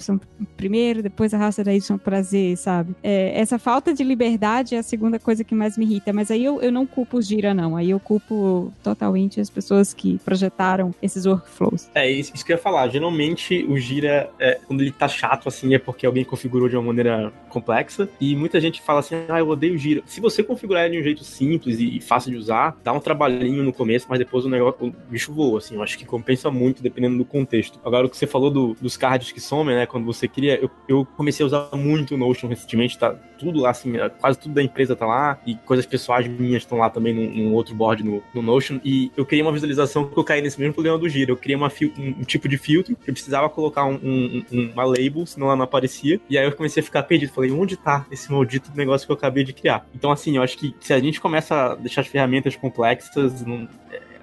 [0.56, 2.96] primeiro, depois arrasta da Y para Z, sabe?
[3.00, 6.44] É, essa falta de liberdade é a segunda coisa que mais me irrita, mas aí
[6.44, 7.76] eu, eu não culpo o Gira, não.
[7.76, 11.88] Aí eu culpo totalmente as pessoas que projetaram esses workflows.
[11.94, 12.88] É, isso, que eu ia falar.
[12.88, 16.82] Geralmente o Gira, é, quando ele tá chato assim, é porque alguém configurou de uma
[16.82, 18.08] maneira complexa.
[18.20, 20.02] E muita gente fala assim, ah, eu odeio o Gira.
[20.06, 23.62] Se você configurar ele de um jeito simples e fácil de usar, dá um trabalhinho
[23.62, 25.76] no começo, mas depois o negócio, o bicho voa, assim.
[25.76, 27.80] Eu acho que compensa muito dependendo do contexto.
[27.84, 29.86] Agora, o que você falou do, dos cards que somem, né?
[29.86, 33.70] Quando você cria, eu, eu comecei a usar muito o Notion recentemente, tá tudo lá,
[33.70, 37.30] assim, quase tudo da empresa tá lá, e coisas pessoais minhas estão lá também num,
[37.30, 40.58] num outro board no, no, Notion, e eu criei uma visualização que eu caí nesse
[40.58, 41.30] mesmo problema do Gira.
[41.30, 45.24] Eu criei uma um, um, tipo de filtro, eu precisava colocar um, um, uma label,
[45.26, 47.32] senão ela não aparecia, e aí eu comecei a ficar perdido.
[47.32, 49.86] Falei, onde tá esse maldito negócio que eu acabei de criar?
[49.94, 53.68] Então, assim, eu acho que se a gente começa a deixar as ferramentas complexas, não,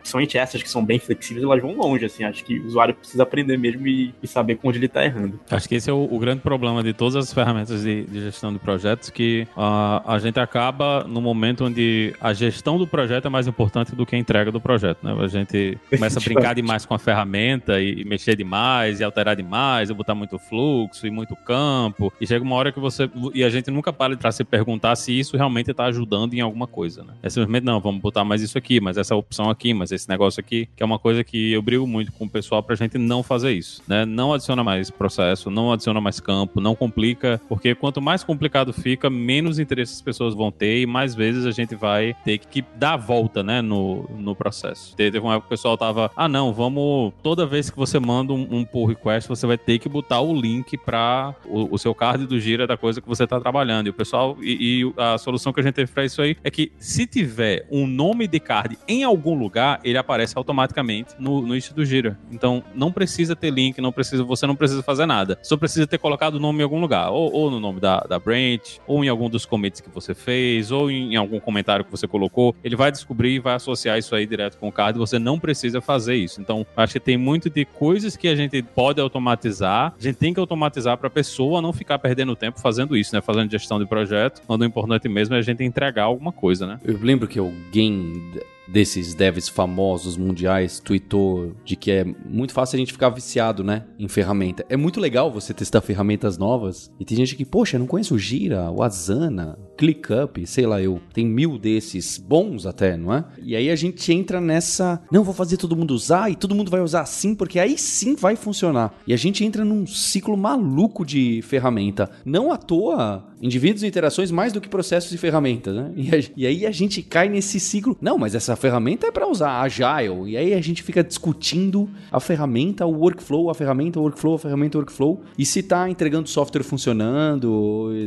[0.06, 2.24] principalmente essas que são bem flexíveis, elas vão longe, assim.
[2.24, 5.39] Acho que o usuário precisa aprender mesmo e, e saber onde ele está errando.
[5.50, 8.54] Acho que esse é o, o, grande problema de todas as ferramentas de, de gestão
[8.54, 13.30] de projetos, que uh, a gente acaba no momento onde a gestão do projeto é
[13.30, 15.15] mais importante do que a entrega do projeto, né?
[15.20, 19.36] A gente começa a brincar demais com a ferramenta e, e mexer demais, e alterar
[19.36, 23.10] demais, e botar muito fluxo e muito campo, e chega uma hora que você...
[23.34, 26.68] E a gente nunca para de se perguntar se isso realmente está ajudando em alguma
[26.68, 27.13] coisa, né?
[27.24, 30.40] É simplesmente, não, vamos botar mais isso aqui, mas essa opção aqui, mas esse negócio
[30.40, 33.24] aqui, que é uma coisa que eu brigo muito com o pessoal pra gente não
[33.24, 34.06] fazer isso, né?
[34.06, 39.10] Não adiciona mais processo, não adiciona mais campo, não complica, porque quanto mais complicado fica,
[39.10, 42.94] menos interesse as pessoas vão ter e mais vezes a gente vai ter que dar
[42.94, 44.96] a volta, né, no, no processo.
[44.96, 48.34] Teve uma época que o pessoal tava, ah não, vamos, toda vez que você manda
[48.34, 51.94] um, um pull request, você vai ter que botar o link para o, o, seu
[51.94, 53.88] card do gira da coisa que você tá trabalhando.
[53.88, 56.50] E o pessoal, e, e a solução que a gente teve pra isso aí é
[56.50, 61.54] que se tiver um nome de card em algum lugar, ele aparece automaticamente no, no
[61.54, 62.17] início do Gira.
[62.32, 65.38] Então, não precisa ter link, não precisa, você não precisa fazer nada.
[65.43, 68.17] Só precisa ter colocado o nome em algum lugar, ou, ou no nome da, da
[68.17, 71.91] branch, ou em algum dos commits que você fez, ou em, em, algum comentário que
[71.91, 72.56] você colocou.
[72.63, 74.98] Ele vai descobrir e vai associar isso aí direto com o card.
[74.98, 76.41] Você não precisa fazer isso.
[76.41, 79.93] Então, acho que tem muito de coisas que a gente pode automatizar.
[79.98, 83.21] A gente tem que automatizar para a pessoa não ficar perdendo tempo fazendo isso, né?
[83.21, 86.80] Fazendo gestão de projeto, quando o importante mesmo é a gente entregar alguma coisa, né?
[86.84, 88.32] Eu lembro que alguém
[88.67, 93.86] desses devs famosos mundiais tweetou de que é muito fácil a gente ficar viciado, né,
[93.99, 94.65] em ferramenta.
[94.69, 96.91] É muito legal você testar ferramentas novas.
[96.99, 100.82] E tem gente que, poxa, eu não conheço o Gira, o Asana, ClickUp, sei lá,
[100.82, 101.00] eu.
[101.14, 103.26] Tem mil desses, bons até, não é?
[103.42, 106.72] E aí a gente entra nessa, não, vou fazer todo mundo usar e todo mundo
[106.72, 108.94] vai usar assim, porque aí sim vai funcionar.
[109.08, 112.10] E a gente entra num ciclo maluco de ferramenta.
[112.24, 115.92] Não à toa, indivíduos e interações mais do que processos e ferramentas, né?
[115.96, 119.28] E, a, e aí a gente cai nesse ciclo, não, mas essa ferramenta é para
[119.28, 120.32] usar Agile.
[120.32, 124.40] E aí a gente fica discutindo a ferramenta, o workflow, a ferramenta, o workflow, a
[124.40, 125.24] ferramenta, o workflow.
[125.38, 127.52] E se tá entregando software funcionando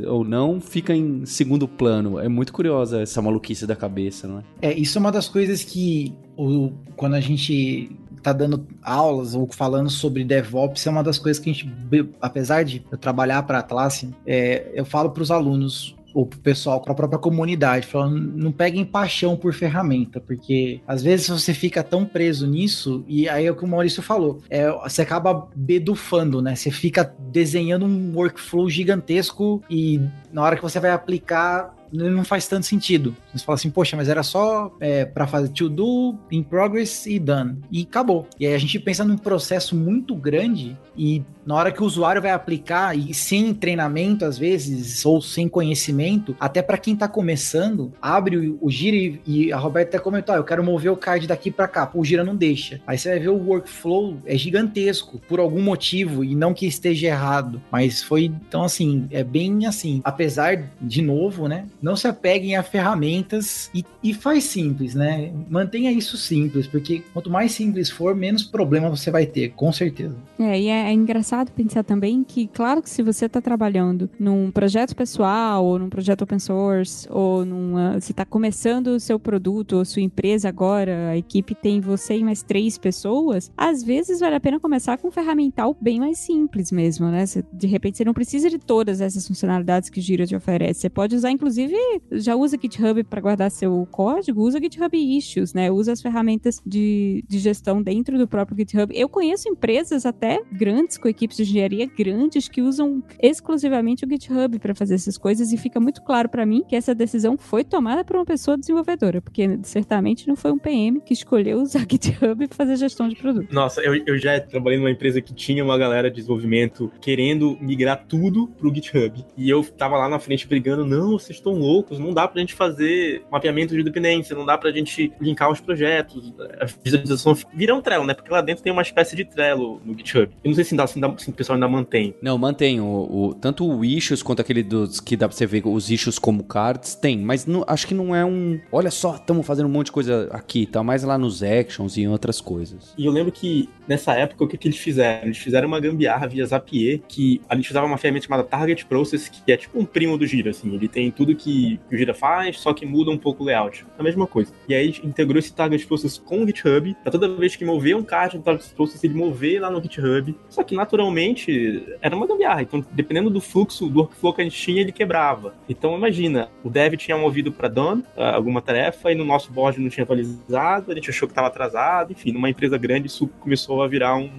[0.07, 2.19] ou não, fica em segundo plano.
[2.19, 4.43] É muito curiosa essa maluquice da cabeça, não é?
[4.63, 7.91] É, isso é uma das coisas que o, quando a gente
[8.23, 11.73] tá dando aulas ou falando sobre DevOps é uma das coisas que a gente,
[12.21, 16.81] apesar de eu trabalhar para a classe, é, eu falo para os alunos pro pessoal,
[16.81, 21.83] com a própria comunidade, falando, não peguem paixão por ferramenta, porque às vezes você fica
[21.83, 26.41] tão preso nisso, e aí é o que o Maurício falou, é, você acaba bedufando,
[26.43, 26.55] né?
[26.55, 30.01] Você fica desenhando um workflow gigantesco e
[30.33, 33.17] na hora que você vai aplicar, não faz tanto sentido.
[33.35, 37.19] Você fala assim, poxa, mas era só é, para fazer to do, in progress e
[37.19, 37.59] done.
[37.71, 38.27] E acabou.
[38.39, 42.21] E aí a gente pensa num processo muito grande e na hora que o usuário
[42.21, 47.91] vai aplicar e sem treinamento às vezes ou sem conhecimento, até para quem tá começando,
[48.03, 50.97] abre o, o Gira e, e, a Roberta até comentou, ah, eu quero mover o
[50.97, 52.81] card daqui para cá, o Gira não deixa.
[52.87, 57.07] Aí você vai ver o workflow é gigantesco por algum motivo e não que esteja
[57.07, 61.67] errado, mas foi então assim, é bem assim, apesar de novo, né?
[61.81, 65.33] Não se apeguem a ferramentas e, e faz simples, né?
[65.49, 70.15] Mantenha isso simples, porque quanto mais simples for, menos problema você vai ter, com certeza.
[70.39, 74.51] É, e é, é engraçado pensar também que, claro que se você está trabalhando num
[74.51, 79.77] projeto pessoal, ou num projeto open source, ou numa, você está começando o seu produto,
[79.77, 84.37] ou sua empresa agora, a equipe tem você e mais três pessoas, às vezes vale
[84.37, 87.27] a pena começar com um ferramental bem mais simples mesmo, né?
[87.27, 90.81] Você, de repente você não precisa de todas essas funcionalidades que o Gira te oferece.
[90.81, 95.53] Você pode usar, inclusive, inclusive, já usa GitHub para guardar seu código, usa GitHub Issues,
[95.53, 95.71] né?
[95.71, 98.93] Usa as ferramentas de, de gestão dentro do próprio GitHub.
[98.97, 104.59] Eu conheço empresas até grandes, com equipes de engenharia grandes, que usam exclusivamente o GitHub
[104.59, 108.05] para fazer essas coisas e fica muito claro para mim que essa decisão foi tomada
[108.05, 112.57] por uma pessoa desenvolvedora, porque certamente não foi um PM que escolheu usar GitHub para
[112.57, 113.53] fazer gestão de produto.
[113.53, 118.05] Nossa, eu, eu já trabalhei numa empresa que tinha uma galera de desenvolvimento querendo migrar
[118.07, 119.25] tudo pro GitHub.
[119.37, 122.55] E eu tava lá na frente brigando, não, vocês estão loucos, não dá pra gente
[122.55, 127.81] fazer mapeamento de dependência, não dá pra gente linkar os projetos, a visualização vira um
[127.81, 128.15] Trello, né?
[128.15, 130.31] Porque lá dentro tem uma espécie de Trello no GitHub.
[130.43, 132.15] Eu não sei se, ainda, se, ainda, se o pessoal ainda mantém.
[132.23, 132.81] Não, mantém.
[132.81, 136.19] O, o, tanto o issues quanto aquele dos que dá pra você ver os issues
[136.19, 137.19] como cards, tem.
[137.19, 138.61] Mas não, acho que não é um.
[138.71, 142.03] Olha só, estamos fazendo um monte de coisa aqui, tá mais lá nos actions e
[142.03, 142.95] em outras coisas.
[142.97, 145.25] E eu lembro que nessa época o que, que eles fizeram?
[145.27, 149.29] Eles fizeram uma gambiarra via Zapier, que a gente usava uma ferramenta chamada Target Process,
[149.29, 150.75] que é tipo um primo do Gira, assim.
[150.75, 153.87] Ele tem tudo que, que o Gira faz, só que muda um pouco o layout.
[153.99, 154.53] A mesma coisa.
[154.69, 158.03] E aí integrou esse Target Process com o GitHub, pra toda vez que mover um
[158.03, 160.35] card no Target Process, ele mover lá no GitHub.
[160.49, 162.63] Só que naturalmente era uma gambiarra.
[162.63, 165.55] Então, dependendo do fluxo, do workflow que a gente tinha, ele quebrava.
[165.69, 169.89] Então, imagina, o dev tinha movido para done alguma tarefa e no nosso board não
[169.89, 173.89] tinha atualizado, a gente achou que estava atrasado, enfim, numa empresa grande isso começou a
[173.89, 174.31] virar um,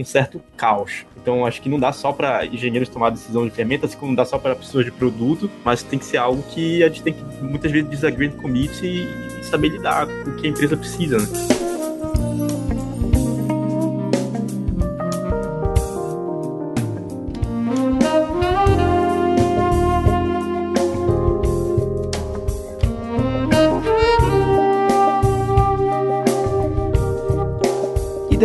[0.00, 1.04] um certo caos.
[1.20, 4.16] Então, acho que não dá só para engenheiros tomar decisão de ferramentas, assim como não
[4.16, 7.12] dá só para pessoas de produto, mas tem que ser algo que a gente tem
[7.12, 9.04] que muitas vezes disagree com commit e,
[9.40, 11.57] e saber lidar com o que a empresa precisa, né?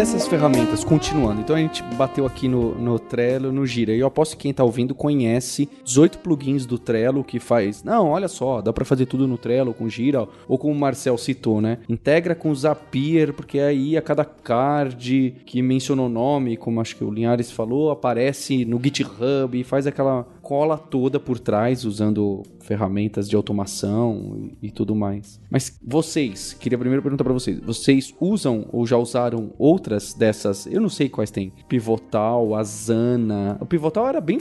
[0.04, 4.08] Dessas ferramentas, continuando, então a gente bateu aqui no, no Trello, no Gira, e eu
[4.08, 8.62] aposto que quem tá ouvindo conhece 18 plugins do Trello que faz, não, olha só,
[8.62, 11.78] dá para fazer tudo no Trello com Gira, ou como o Marcel citou, né?
[11.88, 17.04] Integra com o Zapier, porque aí a cada card que mencionou nome, como acho que
[17.06, 23.28] o Linhares falou, aparece no GitHub e faz aquela cola toda por trás, usando ferramentas
[23.28, 25.42] de automação e, e tudo mais.
[25.50, 30.68] Mas vocês, queria primeiro perguntar para vocês, vocês usam ou já usaram outras dessas?
[30.68, 31.52] Eu não sei quais tem.
[31.68, 33.58] Pivotal, Asana.
[33.60, 34.38] O Pivotal era bem,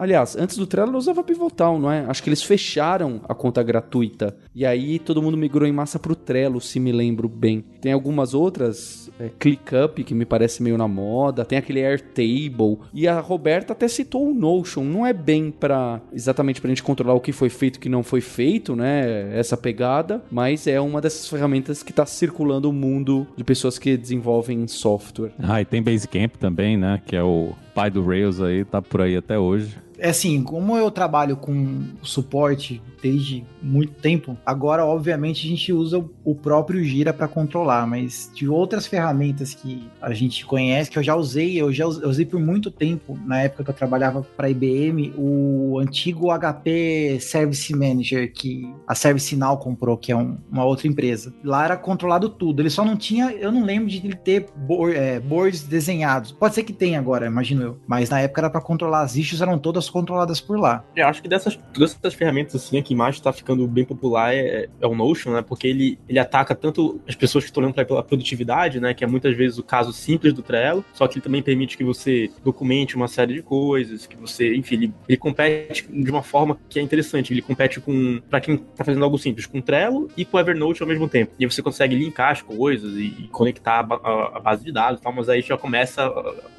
[0.00, 2.04] aliás, antes do Trello eu usava Pivotal, não é?
[2.08, 6.16] Acho que eles fecharam a conta gratuita e aí todo mundo migrou em massa pro
[6.16, 7.64] Trello, se me lembro bem.
[7.80, 13.08] Tem algumas outras, é, ClickUp que me parece meio na moda, tem aquele Airtable e
[13.08, 17.14] a Roberta até citou o Notion, não é bem para exatamente para a gente controlar
[17.14, 19.36] o que foi feito, o que não foi feito, né?
[19.36, 23.96] Essa pegada, mas é uma dessas ferramentas que está circulando o mundo de pessoas que
[23.96, 25.32] desenvolvem software.
[25.38, 27.00] Ah, e tem Basecamp também, né?
[27.04, 29.76] Que é o pai do Rails aí, tá por aí até hoje.
[29.98, 36.04] É assim, como eu trabalho com suporte desde muito tempo, agora obviamente a gente usa
[36.24, 41.02] o próprio Gira para controlar, mas de outras ferramentas que a gente conhece, que eu
[41.04, 45.14] já usei, eu já usei por muito tempo, na época que eu trabalhava para IBM,
[45.16, 51.32] o antigo HP Service Manager que a ServiceNow comprou, que é um, uma outra empresa.
[51.44, 54.96] Lá era controlado tudo, ele só não tinha, eu não lembro de ele ter board,
[54.96, 56.32] é, boards desenhados.
[56.32, 59.40] Pode ser que tenha agora, imagino eu, mas na época era para controlar as issues,
[59.40, 60.84] eram todas controladas por lá.
[60.96, 64.34] Eu acho que dessas todas essas ferramentas assim, a que mais está ficando bem popular
[64.34, 65.42] é, é, o Notion, né?
[65.42, 68.94] Porque ele, ele ataca tanto as pessoas que estão olhando pela produtividade, né?
[68.94, 71.84] Que é muitas vezes o caso simples do Trello, só que ele também permite que
[71.84, 76.58] você documente uma série de coisas, que você, enfim, ele, ele compete de uma forma
[76.68, 77.32] que é interessante.
[77.32, 80.88] Ele compete com, para quem está fazendo algo simples, com Trello e com Evernote ao
[80.88, 81.32] mesmo tempo.
[81.38, 85.00] E você consegue linkar as coisas e, e conectar a, a, a, base de dados
[85.00, 86.12] e tal, mas aí já começa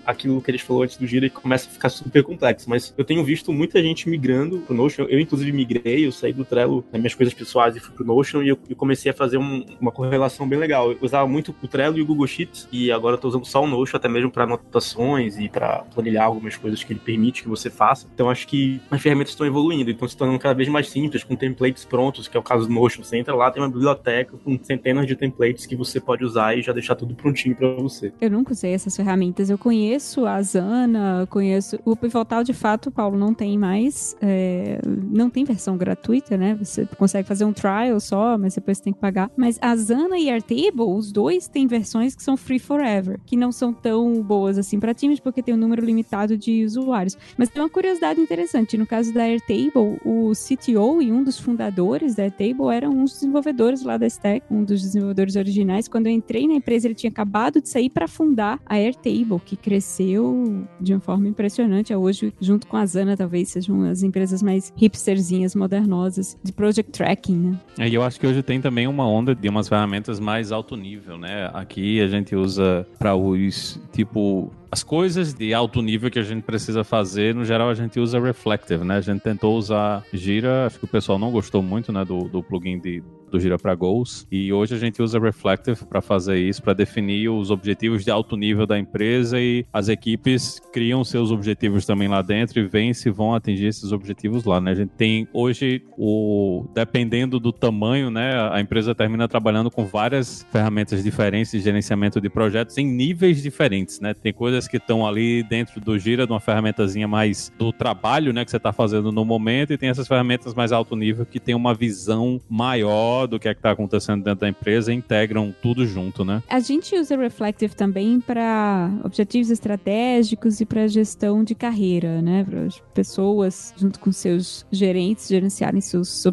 [0.05, 2.69] aquilo que eles falou antes do Gira e começa a ficar super complexo.
[2.69, 5.05] Mas eu tenho visto muita gente migrando pro Notion.
[5.09, 8.41] Eu, inclusive, migrei, eu saí do Trello nas minhas coisas pessoais e fui pro Notion
[8.41, 10.91] e eu, comecei a fazer um, uma correlação bem legal.
[10.91, 13.63] Eu usava muito o Trello e o Google Sheets e agora eu tô usando só
[13.63, 17.49] o Notion, até mesmo para anotações e para planilhar algumas coisas que ele permite que
[17.49, 18.07] você faça.
[18.13, 21.35] Então acho que as ferramentas estão evoluindo, então se tornando cada vez mais simples, com
[21.35, 23.03] templates prontos, que é o caso do Notion.
[23.03, 26.61] Você entra lá, tem uma biblioteca com centenas de templates que você pode usar e
[26.61, 28.11] já deixar tudo prontinho para você.
[28.19, 29.49] Eu nunca usei essas ferramentas.
[29.49, 34.79] Eu conheço a Asana, conheço o Pivotal de fato, Paulo, não tem mais, é...
[34.85, 36.06] não tem versão gratuita,
[36.37, 36.55] né?
[36.55, 39.31] Você consegue fazer um trial só, mas depois tem que pagar.
[39.35, 43.51] Mas a Zana e Airtable, os dois têm versões que são free forever, que não
[43.51, 47.17] são tão boas assim para times, porque tem um número limitado de usuários.
[47.37, 48.77] Mas tem uma curiosidade interessante.
[48.77, 53.83] No caso da Airtable, o CTO e um dos fundadores da Airtable eram dos desenvolvedores
[53.83, 55.87] lá da Stack, um dos desenvolvedores originais.
[55.87, 59.55] Quando eu entrei na empresa, ele tinha acabado de sair para fundar a Airtable, que
[59.55, 61.93] cresceu de uma forma impressionante.
[61.93, 65.55] Hoje, junto com a Zana, talvez sejam as empresas mais hipsterzinhas,
[65.97, 67.59] modernosas de project tracking, né?
[67.79, 70.75] É, e eu acho que hoje tem também uma onda de umas ferramentas mais alto
[70.75, 71.49] nível, né?
[71.53, 76.43] Aqui a gente usa para os tipo as coisas de alto nível que a gente
[76.43, 78.97] precisa fazer, no geral a gente usa Reflective, né?
[78.97, 82.43] A gente tentou usar Gira, acho que o pessoal não gostou muito, né, do, do
[82.43, 84.27] plugin de do Gira para Goals.
[84.31, 88.35] E hoje a gente usa Reflective para fazer isso, para definir os objetivos de alto
[88.35, 93.09] nível da empresa e as equipes criam seus objetivos também lá dentro e veem se
[93.09, 94.71] vão atingir esses objetivos lá, né?
[94.71, 100.45] A gente tem hoje o dependendo do tamanho, né, a empresa termina trabalhando com várias
[100.51, 104.13] ferramentas diferentes de gerenciamento de projetos em níveis diferentes, né?
[104.13, 108.45] Tem coisas que estão ali dentro do Gira de uma ferramentazinha mais do trabalho, né,
[108.45, 111.55] que você está fazendo no momento e tem essas ferramentas mais alto nível que tem
[111.55, 116.23] uma visão maior do que é que está acontecendo dentro da empresa integram tudo junto,
[116.23, 116.43] né?
[116.49, 122.43] A gente usa Reflective também para objetivos estratégicos e para gestão de carreira, né?
[122.43, 126.25] Para as pessoas, junto com seus gerentes, gerenciarem seus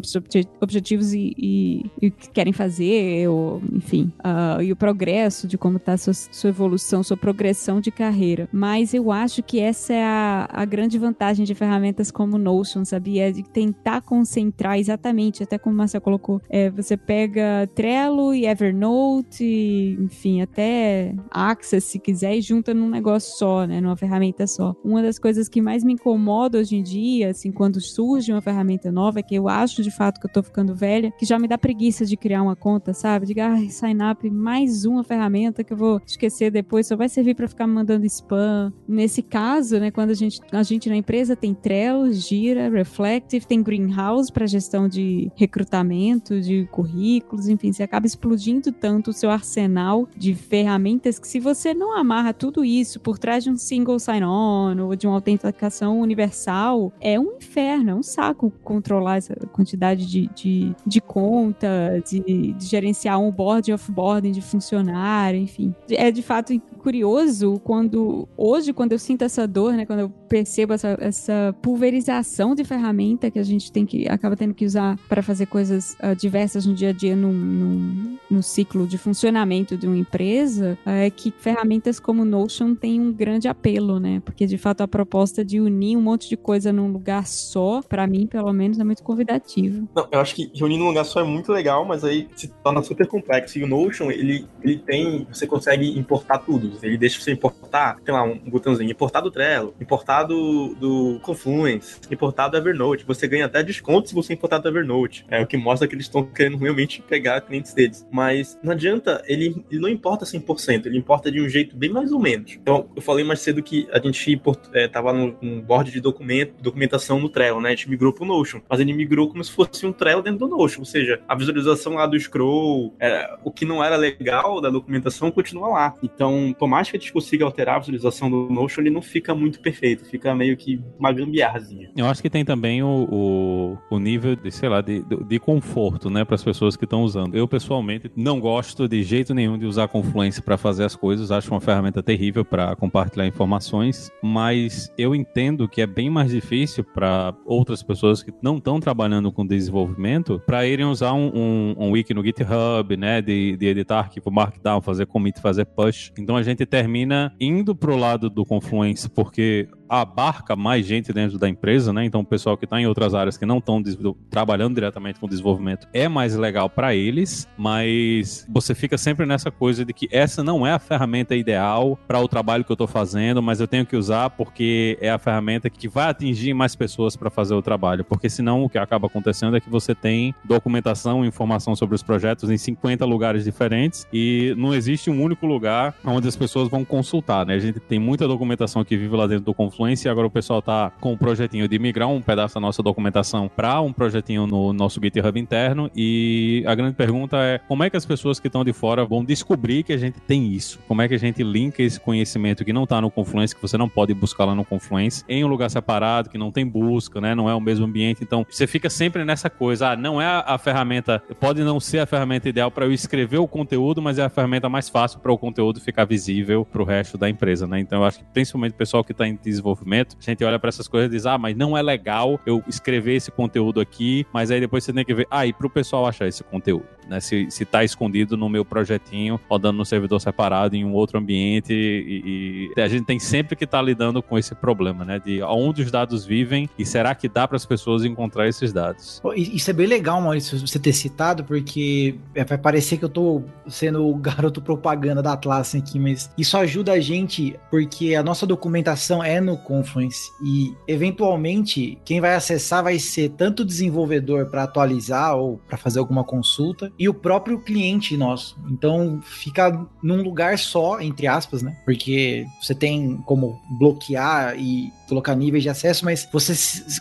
[0.61, 5.57] objetivos e, e, e o que querem fazer, ou, enfim, uh, e o progresso de
[5.57, 8.47] como está sua, sua, evolução, sua progressão de carreira.
[8.51, 13.31] Mas eu acho que essa é a, a grande vantagem de ferramentas como Notion, sabia?
[13.31, 19.43] De tentar concentrar exatamente, até como o Marcel colocou, é, você pega Trello e Evernote,
[19.43, 23.79] e, enfim, até Access, se quiser, e junta num negócio só, né?
[23.81, 24.75] Numa ferramenta só.
[24.83, 28.91] Uma das coisas que mais me incomoda hoje em dia, assim, quando surge uma ferramenta
[28.91, 31.47] nova, é que eu acho de fato que eu tô ficando velha, que já me
[31.47, 33.25] dá preguiça de criar uma conta, sabe?
[33.25, 37.35] Diga, ai, sign up, mais uma ferramenta que eu vou esquecer depois, só vai servir
[37.35, 38.73] para ficar mandando spam.
[38.87, 43.61] Nesse caso, né, quando a gente, a gente na empresa tem Trello, Gira, Reflective, tem
[43.61, 50.07] Greenhouse para gestão de recrutamento, de currículos, enfim, você acaba explodindo tanto o seu arsenal
[50.15, 54.79] de ferramentas que se você não amarra tudo isso por trás de um single sign-on
[54.79, 60.27] ou de uma autenticação universal, é um inferno, é um saco controlar essa quantidade de,
[60.35, 65.73] de, de conta, de, de gerenciar um board e offboarding de funcionário, enfim.
[65.89, 66.53] É de fato
[66.85, 72.53] curioso quando, hoje, quando eu sinto essa dor, né, quando eu percebo essa, essa pulverização
[72.53, 76.15] de ferramenta que a gente tem que, acaba tendo que usar para fazer coisas uh,
[76.15, 81.31] diversas no dia a dia, num, no ciclo de funcionamento de uma empresa, é que
[81.31, 85.97] ferramentas como Notion têm um grande apelo, né, porque de fato a proposta de unir
[85.97, 89.89] um monte de coisa num lugar só, para mim, pelo menos, é muito convidativo.
[89.95, 92.81] Não, eu acho que reunir num lugar só é muito legal, mas aí se torna
[92.83, 93.57] super complexo.
[93.57, 95.27] E o Notion, ele, ele tem.
[95.31, 96.73] Você consegue importar tudo.
[96.83, 101.99] Ele deixa você importar, tem lá um botãozinho, importar do Trello, importar do, do Confluence,
[102.11, 103.05] importar do Evernote.
[103.05, 105.25] Você ganha até desconto se você importar do Evernote.
[105.29, 108.05] É o que mostra que eles estão querendo realmente pegar clientes deles.
[108.11, 112.11] Mas não adianta, ele, ele não importa 100%, ele importa de um jeito bem mais
[112.11, 112.53] ou menos.
[112.53, 116.61] Então, eu falei mais cedo que a gente import, é, no, no board de documento,
[116.61, 117.69] documentação no Trello, né?
[117.69, 118.61] A gente migrou pro Notion.
[118.69, 120.79] Mas ele migrou como se fosse um Trello dentro do Notion.
[120.79, 125.31] Ou seja, a visualização lá do scroll, é, o que não era legal da documentação
[125.31, 125.95] continua lá.
[126.03, 129.33] Então, por mais que a gente consiga alterar a visualização do Notion, ele não fica
[129.33, 130.05] muito perfeito.
[130.05, 131.89] Fica meio que uma gambiarrazinha.
[131.95, 136.09] Eu acho que tem também o, o, o nível de, sei lá, de, de conforto,
[136.09, 137.35] né, para as pessoas que estão usando.
[137.35, 141.31] Eu, pessoalmente, não gosto de jeito nenhum de usar Confluence para fazer as coisas.
[141.31, 146.83] Acho uma ferramenta terrível para compartilhar informações, mas eu entendo que é bem mais difícil
[146.83, 151.91] para outras pessoas que não estão trabalhando com desenvolvimento para irem usar um, um, um,
[151.91, 156.11] wiki no GitHub, né, de, de editar arquivo Markdown, fazer commit, fazer push.
[156.17, 161.47] Então a gente termina indo pro lado do Confluence porque abarca mais gente dentro da
[161.47, 162.05] empresa, né?
[162.05, 163.83] Então o pessoal que está em outras áreas que não estão
[164.29, 169.85] trabalhando diretamente com desenvolvimento é mais legal para eles, mas você fica sempre nessa coisa
[169.85, 173.41] de que essa não é a ferramenta ideal para o trabalho que eu estou fazendo,
[173.41, 177.29] mas eu tenho que usar porque é a ferramenta que vai atingir mais pessoas para
[177.29, 181.75] fazer o trabalho, porque senão o que acaba acontecendo é que você tem documentação informação
[181.75, 186.35] sobre os projetos em 50 lugares diferentes e não existe um único lugar onde as
[186.35, 187.55] pessoas vão consultar, né?
[187.55, 190.61] A gente tem muita documentação que vive lá dentro do Confluence e agora o pessoal
[190.61, 194.71] tá com um projetinho de migrar um pedaço da nossa documentação para um projetinho no
[194.71, 198.63] nosso GitHub interno e a grande pergunta é como é que as pessoas que estão
[198.63, 200.79] de fora vão descobrir que a gente tem isso?
[200.87, 203.77] Como é que a gente linka esse conhecimento que não está no Confluence, que você
[203.77, 207.35] não pode buscar lá no Confluence, em um lugar separado, que não tem busca, né?
[207.35, 208.23] Não é o mesmo ambiente.
[208.23, 212.05] Então, você fica sempre nessa coisa, ah, não é a, ferramenta, pode não ser a
[212.05, 215.37] ferramenta ideal para eu escrever o conteúdo, mas é a ferramenta mais fácil para o
[215.37, 217.79] conteúdo ficar visível para o resto da empresa, né?
[217.79, 220.59] Então, eu acho que principalmente o pessoal que está em desenvolvimento desenvolvimento, a gente olha
[220.59, 224.25] para essas coisas e diz, ah, mas não é legal eu escrever esse conteúdo aqui,
[224.31, 226.85] mas aí depois você tem que ver, ah, e pro pessoal achar esse conteúdo.
[227.07, 227.19] Né?
[227.19, 231.73] Se, se tá escondido no meu projetinho, rodando no servidor separado em um outro ambiente
[231.73, 235.19] e, e a gente tem sempre que estar tá lidando com esse problema, né?
[235.19, 239.21] De onde os dados vivem e será que dá para as pessoas encontrar esses dados?
[239.35, 243.43] Isso é bem legal, Maurício, você ter citado, porque é, vai parecer que eu tô
[243.67, 248.45] sendo o garoto propaganda da Atlassian aqui, mas isso ajuda a gente porque a nossa
[248.45, 254.63] documentação é no Confluence e eventualmente quem vai acessar vai ser tanto o desenvolvedor para
[254.63, 258.57] atualizar ou para fazer alguma consulta e o próprio cliente nosso.
[258.69, 261.75] Então fica num lugar só, entre aspas, né?
[261.85, 266.53] Porque você tem como bloquear e colocar níveis de acesso, mas você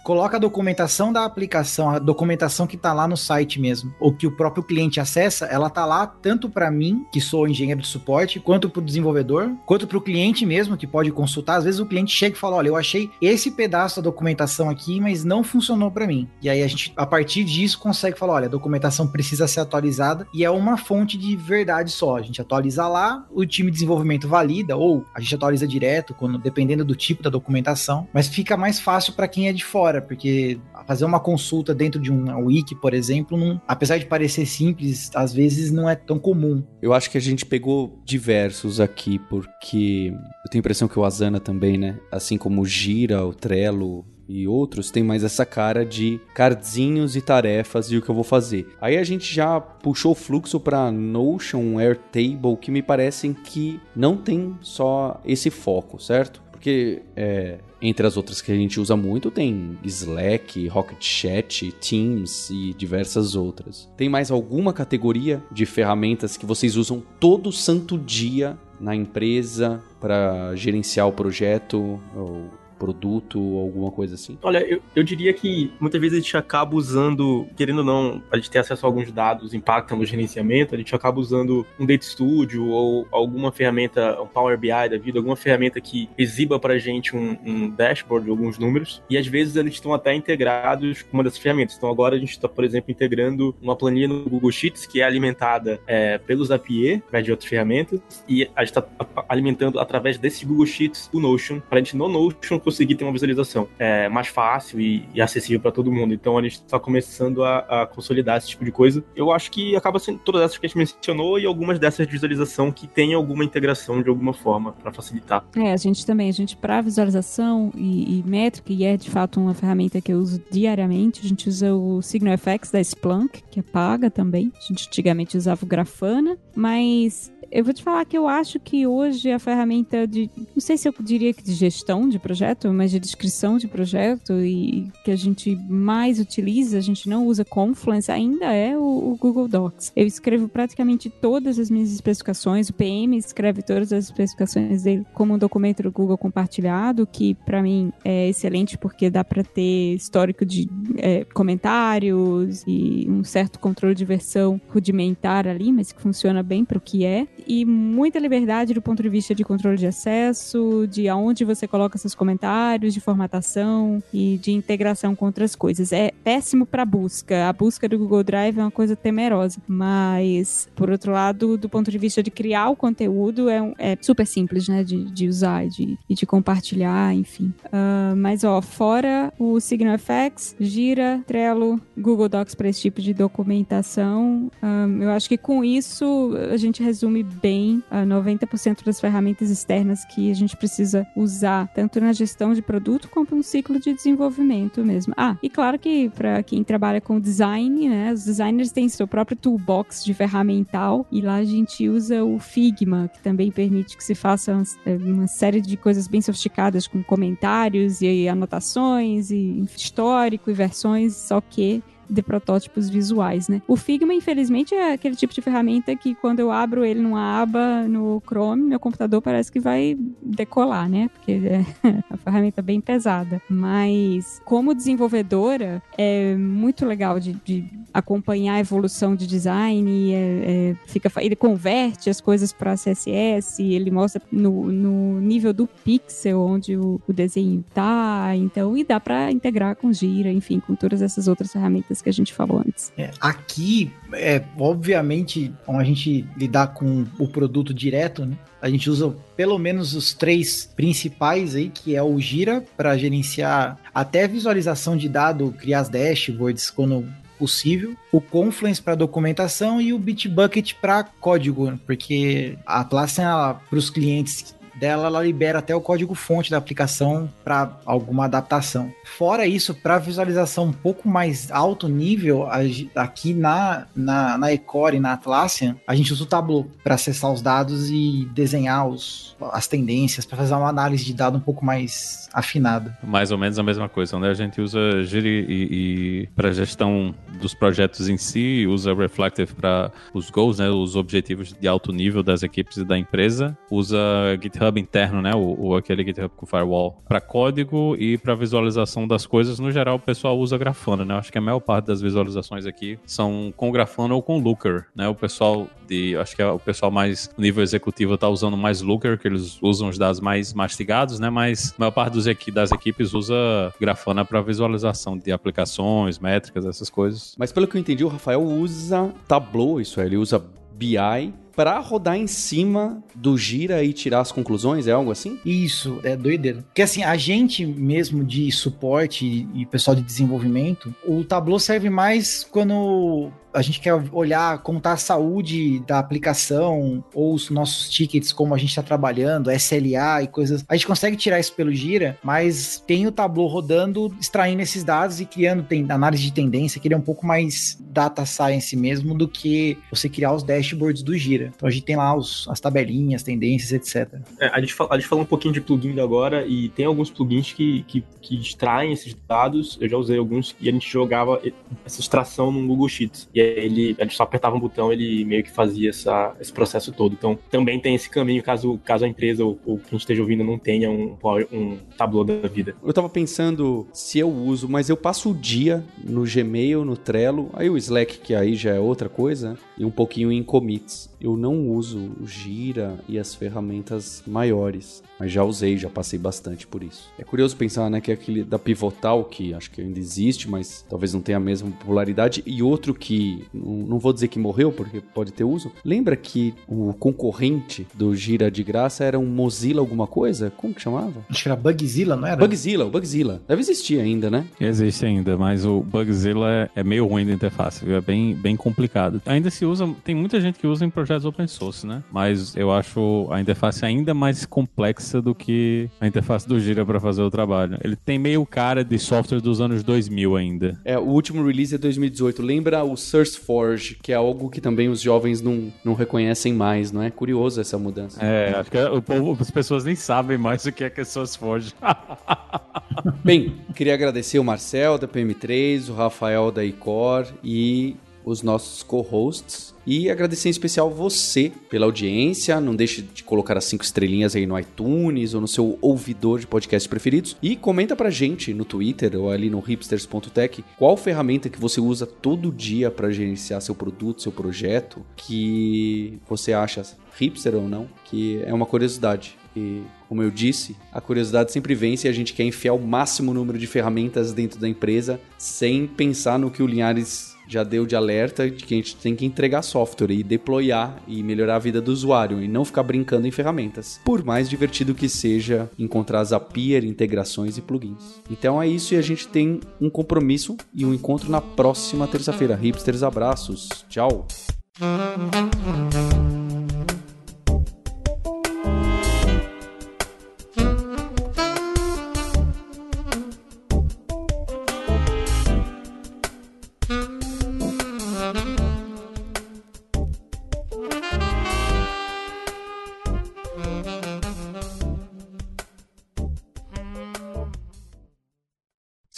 [0.02, 4.26] coloca a documentação da aplicação, a documentação que está lá no site mesmo, ou que
[4.26, 8.38] o próprio cliente acessa, ela tá lá tanto para mim, que sou engenheiro de suporte,
[8.38, 11.56] quanto para o desenvolvedor, quanto para o cliente mesmo, que pode consultar.
[11.56, 15.00] Às vezes o cliente chega e fala: Olha, eu achei esse pedaço da documentação aqui,
[15.00, 16.28] mas não funcionou para mim.
[16.42, 19.83] E aí a gente, a partir disso, consegue falar: Olha, a documentação precisa ser atualizada
[20.32, 22.16] e é uma fonte de verdade só.
[22.16, 26.38] A gente atualiza lá, o time de desenvolvimento valida, ou a gente atualiza direto, quando,
[26.38, 30.58] dependendo do tipo da documentação, mas fica mais fácil para quem é de fora, porque
[30.86, 35.32] fazer uma consulta dentro de um wiki, por exemplo, não, apesar de parecer simples, às
[35.32, 36.62] vezes não é tão comum.
[36.80, 41.04] Eu acho que a gente pegou diversos aqui, porque eu tenho a impressão que o
[41.04, 41.98] Asana também, né?
[42.10, 47.20] Assim como o Gira, o Trello, e outros tem mais essa cara de cardzinhos e
[47.20, 48.74] tarefas e o que eu vou fazer.
[48.80, 54.16] Aí a gente já puxou o fluxo para Notion, Airtable, que me parecem que não
[54.16, 56.42] tem só esse foco, certo?
[56.50, 62.48] Porque é, entre as outras que a gente usa muito, tem Slack, Rocket Chat, Teams
[62.48, 63.90] e diversas outras.
[63.96, 70.56] Tem mais alguma categoria de ferramentas que vocês usam todo santo dia na empresa para
[70.56, 72.48] gerenciar o projeto ou
[72.78, 74.38] produto ou alguma coisa assim?
[74.42, 78.36] Olha, eu, eu diria que muitas vezes a gente acaba usando, querendo ou não, a
[78.36, 82.04] gente tem acesso a alguns dados, impactam no gerenciamento, a gente acaba usando um Data
[82.04, 87.16] Studio ou alguma ferramenta, um Power BI da vida, alguma ferramenta que exiba pra gente
[87.16, 91.38] um, um dashboard, alguns números, e às vezes eles estão até integrados com uma dessas
[91.38, 91.76] ferramentas.
[91.76, 95.04] Então agora a gente está, por exemplo, integrando uma planilha no Google Sheets que é
[95.04, 98.86] alimentada é, pelos API, né, de outras ferramentas, e a gente está
[99.28, 103.12] alimentando através desse Google Sheets o Notion, para a gente no Notion conseguir ter uma
[103.12, 106.14] visualização é, mais fácil e, e acessível para todo mundo.
[106.14, 109.04] Então a gente está começando a, a, consolidar esse tipo de coisa.
[109.14, 112.12] Eu acho que acaba sendo todas essas que a gente mencionou e algumas dessas de
[112.12, 115.44] visualização que tem alguma integração de alguma forma para facilitar.
[115.54, 119.38] É, a gente também, a gente para visualização e, e métrica, e é de fato
[119.38, 123.62] uma ferramenta que eu uso diariamente, a gente usa o SignalFX da Splunk, que é
[123.62, 124.52] paga também.
[124.56, 128.84] A gente antigamente usava o Grafana, mas eu vou te falar que eu acho que
[128.84, 132.90] hoje a ferramenta de, não sei se eu diria que de gestão de projeto, mas
[132.90, 138.10] de descrição de projeto e que a gente mais utiliza, a gente não usa Confluence,
[138.10, 139.92] ainda é o, o Google Docs.
[139.94, 145.34] Eu escrevo praticamente todas as minhas especificações, o PM escreve todas as especificações dele como
[145.34, 150.44] um documento do Google compartilhado, que para mim é excelente porque dá para ter histórico
[150.44, 156.64] de é, comentários e um certo controle de versão rudimentar ali, mas que funciona bem
[156.64, 160.86] para o que é e muita liberdade do ponto de vista de controle de acesso,
[160.88, 165.92] de aonde você coloca seus comentários, de formatação e de integração com outras coisas.
[165.92, 167.48] É péssimo para busca.
[167.48, 171.90] A busca do Google Drive é uma coisa temerosa, mas por outro lado, do ponto
[171.90, 175.68] de vista de criar o conteúdo, é, é super simples, né, de, de usar e
[175.68, 177.52] de, e de compartilhar, enfim.
[177.66, 184.50] Uh, mas ó, fora o SignalFX, Gira, Trello, Google Docs para esse tipo de documentação,
[184.62, 190.04] um, eu acho que com isso a gente resume bem ah, 90% das ferramentas externas
[190.04, 194.84] que a gente precisa usar, tanto na gestão de produto quanto no ciclo de desenvolvimento
[194.84, 195.14] mesmo.
[195.16, 199.36] Ah, e claro que para quem trabalha com design, né, os designers têm seu próprio
[199.36, 204.14] toolbox de ferramental e lá a gente usa o Figma, que também permite que se
[204.14, 210.54] faça eh, uma série de coisas bem sofisticadas com comentários e anotações e histórico e
[210.54, 213.62] versões, só que de protótipos visuais, né?
[213.66, 217.86] O Figma, infelizmente, é aquele tipo de ferramenta que quando eu abro ele numa aba
[217.88, 221.08] no Chrome, meu computador parece que vai decolar, né?
[221.08, 221.32] Porque
[221.84, 223.40] é uma ferramenta bem pesada.
[223.48, 230.12] Mas, como desenvolvedora, é muito legal de, de acompanhar a evolução de design.
[230.12, 235.66] É, é, fica, ele converte as coisas para CSS, ele mostra no, no nível do
[235.66, 238.32] pixel onde o, o desenho tá.
[238.34, 242.12] Então, e dá para integrar com Gira, enfim, com todas essas outras ferramentas que a
[242.12, 242.92] gente falou antes.
[242.96, 248.36] É, aqui, é, obviamente, como a gente lidar com o produto direto, né?
[248.60, 253.78] A gente usa pelo menos os três principais aí, que é o Gira para gerenciar
[253.94, 257.06] até visualização de dado, criar as dashboards quando
[257.38, 263.90] possível, o Confluence para documentação e o Bitbucket para código, porque a Atlassian para os
[263.90, 268.92] clientes dela, ela libera até o código-fonte da aplicação para alguma adaptação.
[269.04, 272.48] Fora isso, para visualização um pouco mais alto nível,
[272.94, 277.40] aqui na, na, na Ecore, na Atlassian, a gente usa o Tableau para acessar os
[277.40, 282.23] dados e desenhar os, as tendências, para fazer uma análise de dado um pouco mais
[282.34, 282.96] afinada.
[283.02, 284.30] Mais ou menos a mesma coisa, né?
[284.30, 289.92] A gente usa Giri e, e para gestão dos projetos em si, usa Reflective para
[290.12, 290.68] os goals, né?
[290.68, 293.98] Os objetivos de alto nível das equipes e da empresa, usa
[294.42, 295.34] GitHub GitHub interno, né?
[295.34, 299.58] O, o aquele GitHub com Firewall, para código e para visualização das coisas.
[299.58, 301.14] No geral, o pessoal usa Grafana, né?
[301.14, 305.08] Acho que a maior parte das visualizações aqui são com Grafana ou com Looker, né?
[305.08, 309.18] O pessoal de, acho que é o pessoal mais nível executivo tá usando mais Looker,
[309.18, 311.30] que eles usam os dados mais mastigados, né?
[311.30, 313.34] Mas a maior parte dos equi das equipes usa
[313.80, 317.34] Grafana para visualização de aplicações, métricas, essas coisas.
[317.38, 321.78] Mas pelo que eu entendi, o Rafael usa Tableau, isso é, ele usa BI para
[321.78, 324.86] rodar em cima do gira e tirar as conclusões?
[324.86, 325.38] É algo assim?
[325.44, 326.62] Isso, é doideira.
[326.62, 332.44] Porque assim, a gente mesmo de suporte e pessoal de desenvolvimento, o Tableau serve mais
[332.44, 338.32] quando a gente quer olhar como está a saúde da aplicação ou os nossos tickets,
[338.32, 340.64] como a gente está trabalhando, SLA e coisas.
[340.68, 345.20] A gente consegue tirar isso pelo Gira, mas tem o Tableau rodando, extraindo esses dados
[345.20, 349.14] e criando tem, análise de tendência, que ele é um pouco mais data science mesmo
[349.14, 351.52] do que você criar os dashboards do Gira.
[351.54, 354.20] Então a gente tem lá os, as tabelinhas, tendências, etc.
[354.40, 357.52] É, a, gente, a gente falou um pouquinho de plugin agora e tem alguns plugins
[357.52, 359.78] que, que, que extraem esses dados.
[359.80, 361.40] Eu já usei alguns e a gente jogava
[361.84, 363.28] essa extração no Google Sheets.
[363.32, 367.12] E ele, ele só apertava um botão, ele meio que fazia essa, esse processo todo.
[367.12, 370.58] Então, também tem esse caminho, caso, caso a empresa ou, ou quem esteja ouvindo não
[370.58, 371.16] tenha um,
[371.52, 372.74] um tableau da vida.
[372.82, 377.50] Eu tava pensando se eu uso, mas eu passo o dia no Gmail, no Trello,
[377.52, 381.13] aí o Slack, que aí já é outra coisa, e um pouquinho em commits.
[381.24, 386.66] Eu não uso o Gira e as ferramentas maiores, mas já usei, já passei bastante
[386.66, 387.08] por isso.
[387.18, 390.84] É curioso pensar, né, que é aquele da Pivotal, que acho que ainda existe, mas
[390.86, 395.00] talvez não tenha a mesma popularidade, e outro que não vou dizer que morreu, porque
[395.00, 395.72] pode ter uso.
[395.82, 400.52] Lembra que o concorrente do Gira de graça era um Mozilla alguma coisa?
[400.54, 401.24] Como que chamava?
[401.30, 402.36] Acho que era Bugzilla, não era?
[402.36, 403.40] Bugzilla, o Bugzilla.
[403.48, 404.46] Deve existir ainda, né?
[404.60, 409.22] Existe ainda, mas o Bugzilla é, é meio ruim da interface, é bem, bem complicado.
[409.24, 412.02] Ainda se usa, tem muita gente que usa em projetos open source, né?
[412.10, 416.98] Mas eu acho a interface ainda mais complexa do que a interface do Gira para
[416.98, 417.78] fazer o trabalho.
[417.84, 420.80] Ele tem meio cara de software dos anos 2000 ainda.
[420.84, 422.42] É, o último release é 2018.
[422.42, 426.90] Lembra o Source Forge, que é algo que também os jovens não, não reconhecem mais,
[426.90, 427.10] não é?
[427.10, 428.24] Curioso essa mudança.
[428.24, 431.04] É, acho que o povo, as pessoas nem sabem mais o que é que é
[431.04, 431.74] SourceForge.
[433.24, 439.73] Bem, queria agradecer o Marcel da PM3, o Rafael da Icor e os nossos co-hosts.
[439.86, 442.60] E agradecer em especial você pela audiência.
[442.60, 446.46] Não deixe de colocar as cinco estrelinhas aí no iTunes ou no seu ouvidor de
[446.46, 447.36] podcasts preferidos.
[447.42, 452.06] E comenta pra gente no Twitter ou ali no hipsters.tech qual ferramenta que você usa
[452.06, 456.82] todo dia para gerenciar seu produto, seu projeto, que você acha
[457.18, 459.36] hipster ou não, que é uma curiosidade.
[459.56, 463.32] E, como eu disse, a curiosidade sempre vence e a gente quer enfiar o máximo
[463.32, 467.96] número de ferramentas dentro da empresa sem pensar no que o Linhares já deu de
[467.96, 471.80] alerta de que a gente tem que entregar software e deployar e melhorar a vida
[471.80, 474.00] do usuário e não ficar brincando em ferramentas.
[474.04, 478.20] Por mais divertido que seja encontrar Zapier, integrações e plugins.
[478.30, 482.54] Então é isso e a gente tem um compromisso e um encontro na próxima terça-feira.
[482.56, 483.68] Hipsters, abraços.
[483.88, 484.26] Tchau.